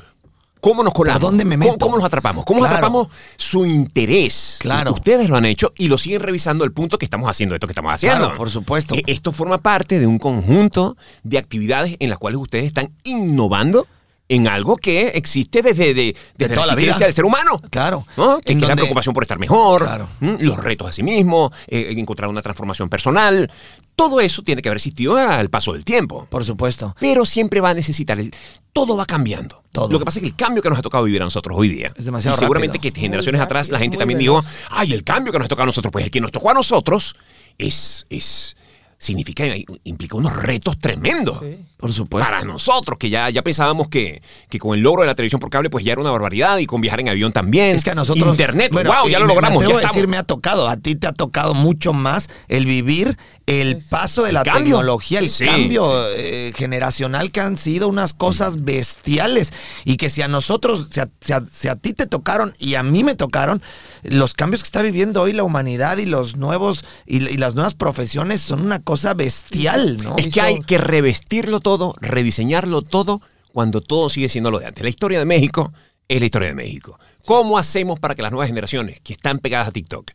[0.61, 1.19] cómo nos colamos.
[1.21, 1.85] ¿Por dónde me cómo- meto?
[1.85, 2.45] ¿Cómo, los atrapamos?
[2.45, 2.75] ¿Cómo Claro.
[2.75, 4.57] atrapamos su interés?
[4.59, 4.93] Claro.
[4.93, 7.71] Ustedes lo han hecho y lo siguen revisando al punto que estamos haciendo esto que
[7.71, 8.25] estamos haciendo.
[8.25, 8.93] Claro, por supuesto.
[8.93, 13.87] Eh, Esto forma parte de un conjunto de actividades en las cuales ustedes están innovando
[14.29, 16.95] en algo que existe desde, de, desde toda la vida.
[16.97, 17.59] del ser humano.
[17.71, 18.05] Claro.
[18.15, 18.39] ¿no?
[18.39, 20.07] Que, es la preocupación por estar mejor, Claro.
[20.21, 23.51] los retos a sí mismo, eh, encontrar una transformación personal.
[23.95, 26.27] Todo eso tiene que haber existido al paso del tiempo.
[26.29, 26.95] Por supuesto.
[26.99, 28.31] Pero siempre va a necesitar el.
[28.71, 29.63] Todo va cambiando.
[29.71, 29.91] Todo.
[29.91, 31.67] Lo que pasa es que el cambio que nos ha tocado vivir a nosotros hoy
[31.69, 31.91] día.
[31.97, 32.93] Es demasiado y seguramente rápido.
[32.93, 34.45] que generaciones atrás la gente también veloz.
[34.45, 35.91] dijo: Ay, el cambio que nos ha tocado a nosotros.
[35.91, 37.15] Pues el que nos tocó a nosotros
[37.57, 38.05] es.
[38.09, 38.55] es
[38.99, 39.45] significa,
[39.85, 41.39] implica unos retos tremendos.
[41.77, 42.29] Por supuesto.
[42.29, 45.49] Para nosotros, que ya, ya pensábamos que, que con el logro de la televisión por
[45.49, 47.77] cable, pues ya era una barbaridad y con viajar en avión también.
[47.77, 48.27] Es que a nosotros.
[48.27, 49.63] Internet, Bueno, wow, ya lo me- logramos.
[49.63, 50.67] Me ya decir, me ha tocado.
[50.67, 53.17] A ti te ha tocado mucho más el vivir
[53.49, 54.63] el paso de la cambio.
[54.75, 59.51] tecnología, el Sí, cambio eh, generacional que han sido unas cosas bestiales
[59.85, 62.75] y que si a nosotros, si a, si a- si a ti te tocaron y
[62.75, 63.61] a mí me tocaron,
[64.03, 67.73] los cambios que está viviendo hoy la humanidad y los nuevos y, y las nuevas
[67.73, 70.15] profesiones son una cosa bestial, ¿no?
[70.17, 73.21] Es que hay que revestirlo todo, rediseñarlo todo,
[73.51, 74.83] cuando todo sigue siendo lo de antes.
[74.83, 75.73] La historia de México
[76.07, 76.99] es la historia de México.
[77.29, 80.09] ¿Cómo hacemos para que las nuevas generaciones que están pegadas a TikTok,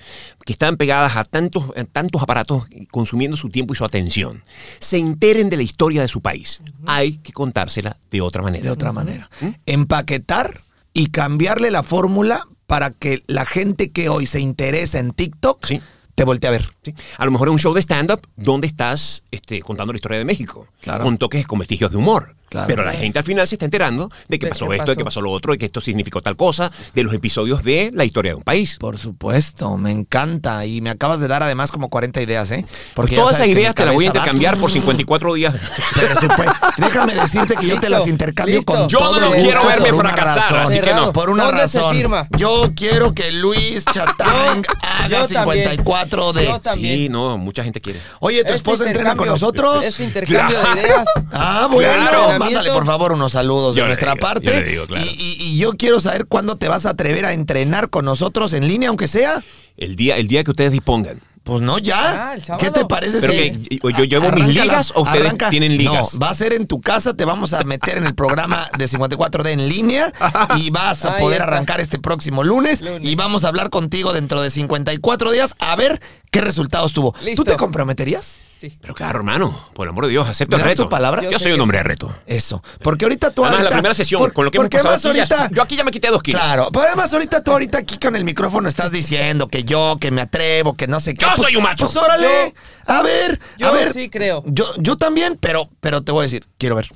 [0.45, 4.43] que están pegadas a tantos, a tantos aparatos consumiendo su tiempo y su atención,
[4.81, 6.61] se enteren de la historia de su país?
[6.87, 8.65] Hay que contársela de otra manera.
[8.65, 9.31] de otra manera.
[9.65, 10.63] Empaquetar
[10.93, 15.81] y cambiarle la fórmula para que la gente que hoy se interesa en TikTok Sí.
[16.17, 16.73] te voltee a ver.
[16.83, 16.95] ¿sí?
[17.17, 20.25] A lo mejor es un show de stand-up donde estás este, contando la historia de
[20.25, 21.05] México, Claro.
[21.05, 22.35] con toques, con vestigios de humor.
[22.49, 22.67] Claro.
[22.69, 25.05] Pero la gente al final se está enterando de que ¿De pasó esto, de que
[25.05, 25.15] pasó?
[25.17, 28.33] pasó lo otro, de que esto significó tal cosa, de los episodios de la historia
[28.33, 28.77] de un país.
[28.79, 30.65] Por supuesto, me encanta.
[30.67, 32.65] Y me acabas de dar además como 40 ideas, ¿eh?
[32.95, 35.55] Porque Todas esas ideas te las voy a va- intercambiar por 54 días.
[35.95, 38.73] Pero supe- déjame decirte que yo te las intercambio listo.
[38.73, 40.57] con Yo todo no el quiero verme fracasar, razón.
[40.61, 41.13] así que no.
[41.13, 41.97] Por una ¿Dónde se razón.
[41.97, 42.29] firma?
[42.37, 45.69] Yo quiero que Luis Chatang haga yo también.
[45.69, 46.45] 54 de.
[46.47, 46.61] Yo.
[46.75, 48.01] Sí, no, mucha gente quiere.
[48.21, 49.83] Oye, ¿tu esposa entrena con nosotros?
[49.85, 50.75] Este intercambio Claro.
[50.75, 51.09] de ideas.
[51.33, 52.34] Ah, bueno, Claro.
[52.39, 54.47] Mándale por favor unos saludos Yo de nuestra digo, parte.
[54.47, 55.05] yo le digo, claro.
[55.05, 58.53] y, y- y yo quiero saber cuándo te vas a atrever a entrenar con nosotros
[58.53, 59.43] en línea, aunque sea.
[59.77, 61.21] El día, el día que ustedes dispongan.
[61.45, 62.31] Pues no, ya.
[62.31, 62.65] Ah, el sábado.
[62.65, 65.77] ¿Qué te parece Pero si que yo- yo llevo mis la- ligas o ustedes tienen
[65.77, 66.15] ligas?
[66.15, 68.89] No, va a ser en tu casa, te vamos a meter en el programa de
[68.89, 70.11] 54D en línea
[70.57, 71.53] y vas a Ahí poder está.
[71.53, 73.07] arrancar este próximo lunes, Lunes.
[73.09, 77.15] y vamos a hablar contigo dentro de 54 días a ver qué resultados tuvo.
[77.23, 77.45] Listo.
[77.45, 78.41] ¿Tú te comprometerías?
[78.59, 78.79] Sí.
[78.81, 80.85] Pero claro, hermano, por el amor de Dios, acepta ¿Me el reto.
[80.85, 81.21] tu palabra?
[81.23, 82.11] Yo, Yo soy un hombre de reto.
[82.27, 82.63] Eso.
[82.83, 85.19] Porque ahorita tú Además, la ahorita- primera sesión, por- con lo que hemos pasado aquí,
[85.19, 86.41] ya- ahorita, yo aquí ya me quité dos kilos.
[86.41, 90.11] Claro, pero además ahorita tú ahorita aquí con el micrófono estás diciendo que yo, que
[90.13, 91.27] me atrevo, que no sé qué.
[91.27, 91.87] Yo Pues- soy un macho.
[91.87, 92.55] Pues órale,
[92.87, 93.93] a ver, Yo a ver.
[93.93, 94.43] sí creo.
[94.47, 96.89] Yo, yo también, pero, pero te voy a decir, quiero ver,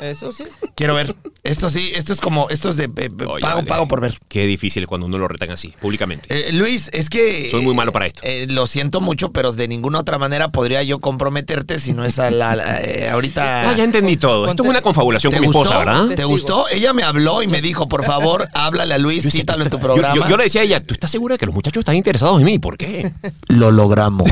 [0.00, 0.44] Eso sí.
[0.74, 1.14] quiero ver.
[1.44, 3.66] Esto sí, esto es como, esto es de eh, Oye, pago, vale.
[3.66, 4.18] pago por ver.
[4.28, 6.28] Qué difícil cuando uno lo retan así, públicamente.
[6.30, 7.48] Eh, Luis, es que...
[7.50, 8.20] Soy muy malo para esto.
[8.24, 12.20] eh, lo siento mucho, pero de ninguna otra manera podría yo comprometerte si no es
[12.20, 13.70] a la, la- eh, ahorita...
[13.70, 14.46] Ah, ya entendí todo.
[14.48, 15.62] Esto es una confabulación ¿Te con mi gustó?
[15.72, 16.14] esposa, ¿verdad?
[16.14, 16.66] ¿Te gustó?
[16.70, 19.82] Ella me habló y me dijo, por favor, háblale a Luis, cítalo en tu Yo-
[19.82, 20.14] programa.
[20.14, 22.38] Yo, yo le decía a ella, ¿tú estás segura de que los muchachos están interesados
[22.38, 22.60] en mí?
[22.60, 23.10] ¿Por qué?
[23.48, 24.28] Lo logramos.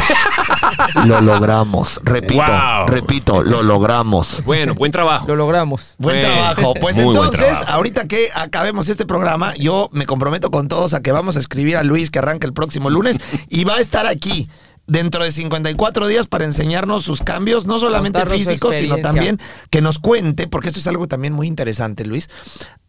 [1.06, 2.00] Lo logramos.
[2.04, 2.86] Repito, Wow.
[2.86, 4.42] repito, lo logramos.
[4.44, 5.26] Bueno, buen trabajo.
[5.28, 5.94] Lo logramos.
[5.98, 6.74] Buen trabajo.
[6.80, 7.64] Pues muy entonces, trabajo.
[7.66, 11.78] ahorita que acabemos este programa, yo me comprometo con todos a que vamos a escribir
[11.78, 13.16] a Luis que arranca el próximo lunes
[13.48, 14.48] y va a estar aquí
[14.86, 19.38] dentro de 54 días para enseñarnos sus cambios, no solamente Contarnos físicos, sino también
[19.70, 22.28] que nos cuente, porque esto es algo también muy interesante, Luis.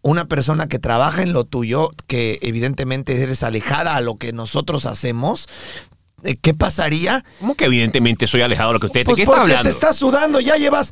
[0.02, 4.88] Una persona que trabaja en lo tuyo, que evidentemente eres alejada a lo que nosotros
[4.88, 5.47] hacemos,
[6.41, 8.99] ¿qué pasaría ¿Cómo que evidentemente soy alejado de lo que usted...
[9.01, 9.63] ¿De pues qué está hablando?
[9.63, 10.91] te estás sudando, ya llevas,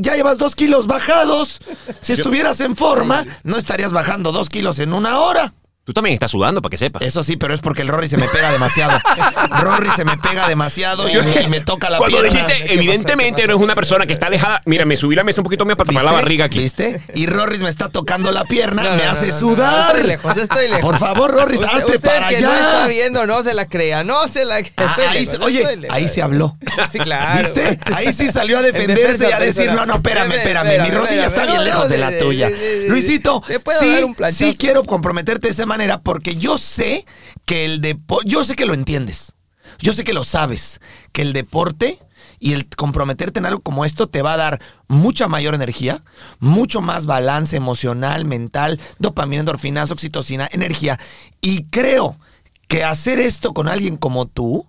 [0.00, 1.60] ya llevas dos kilos bajados.
[2.00, 5.54] Si estuvieras en forma, no estarías bajando dos kilos en una hora.
[5.90, 7.02] Tú también estás sudando, para que sepas.
[7.02, 8.96] Eso sí, pero es porque el Rory se me pega demasiado.
[9.60, 12.46] Rory se me pega demasiado y me, y me toca la Cuando pierna.
[12.46, 14.62] dijiste, evidentemente eres una persona que está alejada...
[14.66, 16.60] Mira, me subí la mesa un poquito más para tapar la barriga aquí.
[16.60, 17.02] ¿Viste?
[17.16, 19.90] Y Rorris me está tocando la pierna, No, me no, no, hace no, no, sudar.
[19.96, 20.80] Estoy lejos, estoy lejos.
[20.80, 22.46] Por favor, Rorris, Usted- hazte usted para que allá.
[22.48, 24.72] no está viendo, no se la crea, no se la crea.
[24.76, 25.96] Ah, Estoy ahí lejos, se- oye, lejos.
[25.96, 26.56] ahí se habló.
[26.92, 27.40] Sí, claro.
[27.40, 27.80] ¿Viste?
[27.96, 30.90] Ahí sí salió a En defenderse defensa y a decir, no, no, espérame, Espérame, mi
[30.92, 32.48] rodilla está bien No, lejos de la tuya.
[32.86, 33.42] Luisito,
[33.80, 35.66] sí, sí quiero comprometerte esa
[36.02, 37.06] porque yo sé
[37.44, 39.36] que el deporte, yo sé que lo entiendes,
[39.78, 40.80] yo sé que lo sabes,
[41.12, 41.98] que el deporte
[42.38, 46.02] y el comprometerte en algo como esto te va a dar mucha mayor energía,
[46.38, 50.98] mucho más balance emocional, mental, dopamina, endorfinas, oxitocina, energía.
[51.40, 52.18] Y creo
[52.66, 54.66] que hacer esto con alguien como tú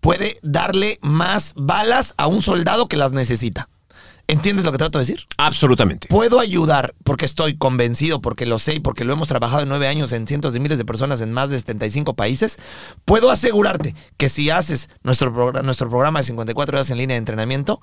[0.00, 3.68] puede darle más balas a un soldado que las necesita.
[4.32, 5.26] ¿Entiendes lo que trato de decir?
[5.36, 6.08] Absolutamente.
[6.08, 9.88] Puedo ayudar porque estoy convencido, porque lo sé y porque lo hemos trabajado en nueve
[9.88, 12.56] años en cientos de miles de personas en más de 75 países.
[13.04, 17.18] Puedo asegurarte que si haces nuestro, programa, nuestro programa de 54 horas en línea de
[17.18, 17.82] entrenamiento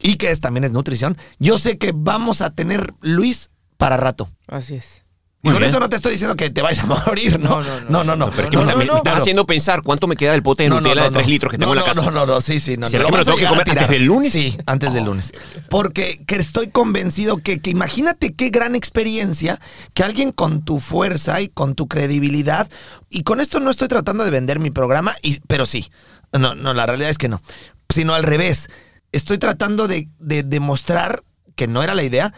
[0.00, 4.28] y que es, también es nutrición, yo sé que vamos a tener Luis para rato.
[4.48, 5.03] Así es.
[5.44, 7.62] Y con esto no te estoy diciendo que te vayas a morir, ¿no?
[7.88, 8.30] No, no, no.
[8.30, 10.70] Pero es que No, me, me- pero- haciendo pensar cuánto me queda del pote de
[10.70, 11.30] Nutella de 3 no.
[11.30, 12.02] litros que tengo en la casa.
[12.02, 12.76] No, no, no, sí, sí.
[12.76, 14.32] No, ¿Será no, que me lo tengo que comer antes del lunes?
[14.32, 15.32] Sí, antes del lunes.
[15.68, 19.60] Porque que estoy convencido que, que imagínate qué gran experiencia
[19.92, 22.68] que alguien con tu fuerza y con tu credibilidad,
[23.10, 25.90] y con esto no estoy tratando de vender mi programa, y, pero sí,
[26.32, 27.42] no, no, la realidad es que no,
[27.90, 28.70] sino al revés.
[29.12, 31.22] Estoy tratando de, de demostrar,
[31.54, 32.32] que no era la idea,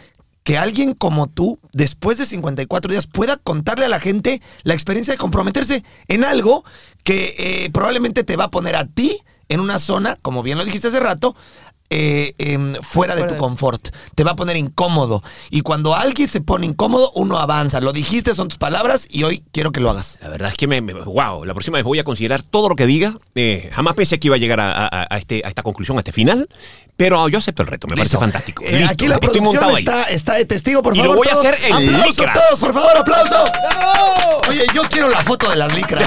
[0.47, 5.13] que alguien como tú, después de 54 días, pueda contarle a la gente la experiencia
[5.13, 6.63] de comprometerse en algo
[7.03, 9.19] que eh, probablemente te va a poner a ti
[9.49, 11.35] en una zona, como bien lo dijiste hace rato,
[11.91, 13.89] eh, em, fuera de tu confort.
[14.17, 15.23] Te va a poner incómodo.
[15.51, 17.81] Y cuando alguien se pone incómodo, uno avanza.
[17.81, 20.19] Lo dijiste, son tus palabras y hoy quiero que lo hagas.
[20.21, 22.77] La verdad es que me, me- wow, la próxima vez voy a considerar todo lo
[22.77, 23.17] que diga.
[23.37, 26.01] Eh, jamás pensé que iba a llegar a, a- a este, a esta conclusión, a
[26.01, 26.49] este final,
[26.97, 28.19] pero yo acepto el reto, me Listo.
[28.19, 28.63] parece fantástico.
[28.65, 29.85] Eh, Listo, aquí la estoy producción montado ahí.
[29.85, 31.17] está, está de testigo, por Y lo favor.
[31.19, 31.45] voy a todos.
[31.47, 32.39] hacer en ¡Aplauso licras.
[32.49, 33.45] todos, por favor, aplauso!
[34.49, 36.03] Oye, yo quiero la foto de las licras.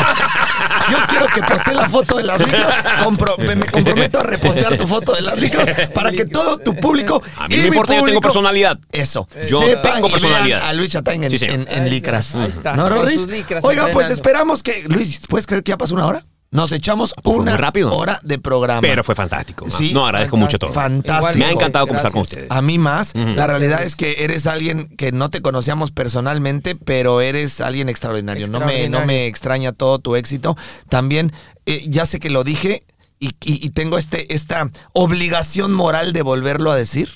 [0.89, 2.83] Yo quiero que postee la foto de las licras.
[3.03, 6.73] Compro- me, me comprometo a repostear tu foto de las licras para que todo tu
[6.75, 7.21] público.
[7.37, 8.79] A mí y no me mi importa, yo tengo público- personalidad.
[8.91, 9.27] Eso.
[9.49, 10.57] Yo sepa tengo y personalidad.
[10.59, 11.55] vean A Luis Chatán en, Sí, señor.
[11.55, 12.27] en- en Ahí licras.
[12.27, 13.19] está, ahí está, ¿No, con Rorris?
[13.21, 14.13] sus licras Oiga, pues entrenando.
[14.13, 14.83] esperamos que.
[14.87, 16.23] Luis, ¿puedes creer que ya pasó una hora?
[16.51, 17.95] Nos echamos una rápido.
[17.95, 18.81] hora de programa.
[18.81, 19.69] Pero fue fantástico.
[19.69, 19.93] Sí.
[19.93, 20.73] no, agradezco mucho todo.
[20.73, 21.37] Fantástico.
[21.37, 22.47] Me ha encantado conversar con ustedes.
[22.49, 23.13] A mí más.
[23.13, 28.47] La realidad es que eres alguien que no te conocíamos personalmente, pero eres alguien extraordinario.
[28.47, 30.57] No, me, no me extraña todo tu éxito.
[30.89, 31.31] También,
[31.67, 32.83] eh, ya sé que lo dije
[33.19, 37.09] y, y- y tengo este, esta obligación moral de volverlo a decir.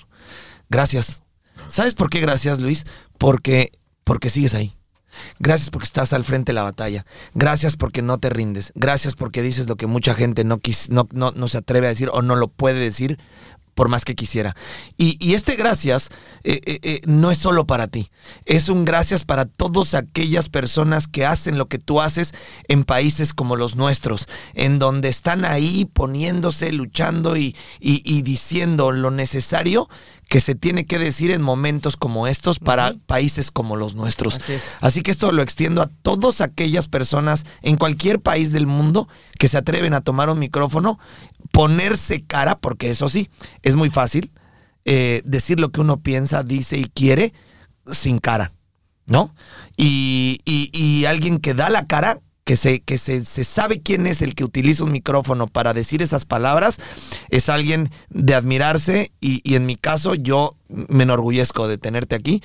[0.69, 1.23] Gracias.
[1.69, 2.85] ¿Sabes por qué gracias, Luis?
[3.17, 3.71] Porque,
[4.03, 4.75] porque sigues ahí.
[5.39, 7.05] Gracias porque estás al frente de la batalla.
[7.33, 8.71] Gracias porque no te rindes.
[8.75, 11.89] Gracias porque dices lo que mucha gente no, quis- no, no, no se atreve a
[11.89, 13.19] decir o no lo puede decir
[13.75, 14.55] por más que quisiera.
[14.97, 16.09] Y, y este gracias
[16.43, 18.09] eh, eh, eh, no es solo para ti.
[18.45, 22.33] Es un gracias para todas aquellas personas que hacen lo que tú haces
[22.67, 28.91] en países como los nuestros, en donde están ahí poniéndose, luchando y, y- y diciendo
[28.91, 29.89] lo necesario
[30.29, 34.37] que se tiene que decir en momentos como estos para países como los nuestros.
[34.37, 34.63] Así es.
[34.81, 39.07] Así que esto lo extiendo a todas aquellas personas en cualquier país del mundo
[39.37, 40.97] que se atreven a tomar un micrófono,
[41.53, 43.29] ponerse cara, porque eso sí,
[43.61, 44.31] es muy fácil,
[44.85, 47.31] eh, decir lo que uno piensa, dice y quiere
[47.89, 48.51] sin cara,
[49.05, 49.33] ¿no?
[49.77, 54.05] Y, y- y alguien que da la cara, que, se, que se, se sabe quién
[54.07, 56.77] es el que utiliza un micrófono para decir esas palabras,
[57.29, 62.41] es alguien de admirarse y, y en mi caso yo me enorgullezco de tenerte aquí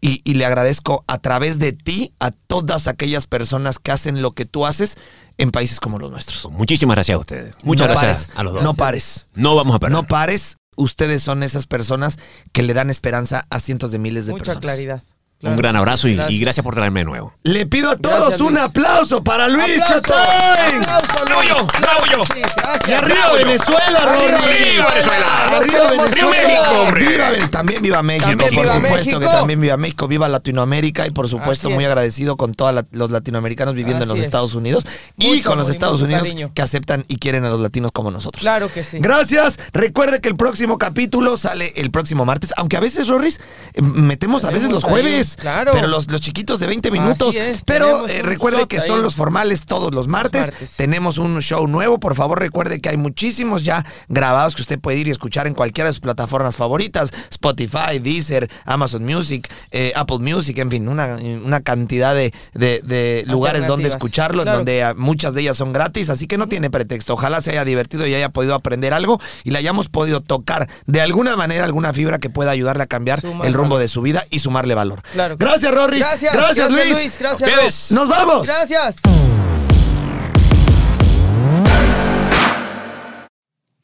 [0.00, 4.32] y, y le agradezco a través de ti a todas aquellas personas que hacen lo
[4.32, 4.96] que tú haces
[5.38, 6.48] en países como los nuestros.
[6.52, 7.56] Muchísimas gracias a ustedes.
[7.62, 8.62] Muchas No gracias pares, a los dos.
[8.62, 9.26] No pares.
[9.34, 9.92] No vamos a perder.
[9.96, 10.56] No pares.
[10.76, 12.18] Ustedes son esas personas
[12.52, 14.60] que le dan esperanza a cientos de miles de Mucha personas.
[14.62, 15.02] claridad.
[15.42, 17.32] Un gran abrazo y, y gracias por traerme de nuevo.
[17.44, 18.62] Le pido a todos Gracias, un Luis.
[18.64, 19.80] aplauso para Luis.
[19.82, 21.66] ¡Aplauso, ¡Bravo yo!
[21.80, 22.24] ¡Bravo yo!
[22.34, 22.42] Sí.
[22.88, 23.34] Y arriba Bravo.
[23.36, 24.54] Venezuela, Arriba Rory.
[24.54, 25.56] Venezuela.
[25.56, 26.30] Arriba Venezuela.
[26.30, 27.06] México, hombre.
[27.08, 29.20] Viva también viva México, También por viva supuesto México.
[29.20, 31.88] que también viva México, viva Latinoamérica y por supuesto Así muy es.
[31.90, 34.24] agradecido con todos los latinoamericanos viviendo en los es.
[34.26, 34.86] Estados Unidos
[35.16, 36.52] y con los Estados Unidos cariño.
[36.54, 38.42] que aceptan y quieren a los latinos como nosotros.
[38.42, 38.98] Claro que sí.
[39.00, 39.58] Gracias.
[39.72, 43.40] Recuerde que el próximo capítulo sale el próximo martes, aunque a veces, Rorris,
[43.74, 45.29] eh, metemos a veces los jueves.
[45.36, 45.72] Claro.
[45.74, 47.28] Pero los, los chiquitos de 20 minutos.
[47.30, 50.42] Así es, pero eh, recuerde que son los formales todos los martes.
[50.50, 50.70] martes.
[50.76, 51.98] Tenemos un show nuevo.
[52.00, 55.54] Por favor, recuerde que hay muchísimos ya grabados que usted puede ir y escuchar en
[55.54, 61.16] cualquiera de sus plataformas favoritas: Spotify, Deezer, Amazon Music, eh, Apple Music, en fin, una,
[61.44, 66.10] una cantidad de, de- de lugares donde escucharlo, Claro donde muchas de ellas son gratis,
[66.10, 67.14] así que no tiene pretexto.
[67.14, 71.00] Ojalá se haya divertido y haya podido aprender algo y le hayamos podido tocar de
[71.00, 73.80] alguna manera alguna fibra que pueda ayudarle a cambiar el rumbo valor.
[73.80, 75.02] de su vida y sumarle valor.
[75.12, 75.19] Claro.
[75.28, 75.98] Gracias, Rorris.
[75.98, 76.32] Gracias.
[76.34, 77.16] Gracias, Luis.
[77.18, 77.90] Gracias, A ustedes.
[77.92, 77.98] Rob.
[77.98, 78.46] Nos vamos.
[78.46, 78.96] Gracias.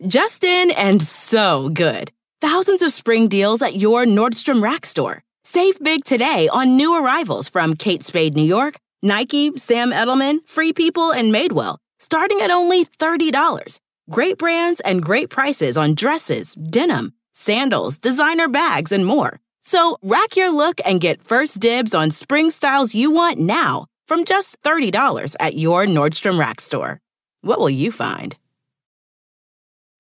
[0.07, 2.13] Justin and so good.
[2.41, 5.23] Thousands of spring deals at your Nordstrom Rack store.
[5.45, 10.73] Save big today on new arrivals from Kate Spade New York, Nike, Sam Edelman, Free
[10.73, 13.81] People, and Madewell, starting at only $30.
[14.11, 19.41] Great brands and great prices on dresses, denim, sandals, designer bags, and more.
[19.67, 24.25] So rack your look and get first dibs on spring styles you want now from
[24.25, 27.01] just $30 at your Nordstrom Rack store.
[27.41, 28.37] What will you find?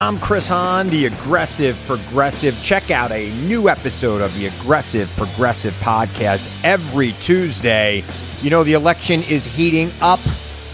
[0.00, 2.56] I'm Chris Hahn, the Aggressive Progressive.
[2.62, 8.04] Check out a new episode of the Aggressive Progressive podcast every Tuesday.
[8.42, 10.20] You know, the election is heating up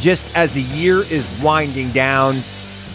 [0.00, 2.34] just as the year is winding down.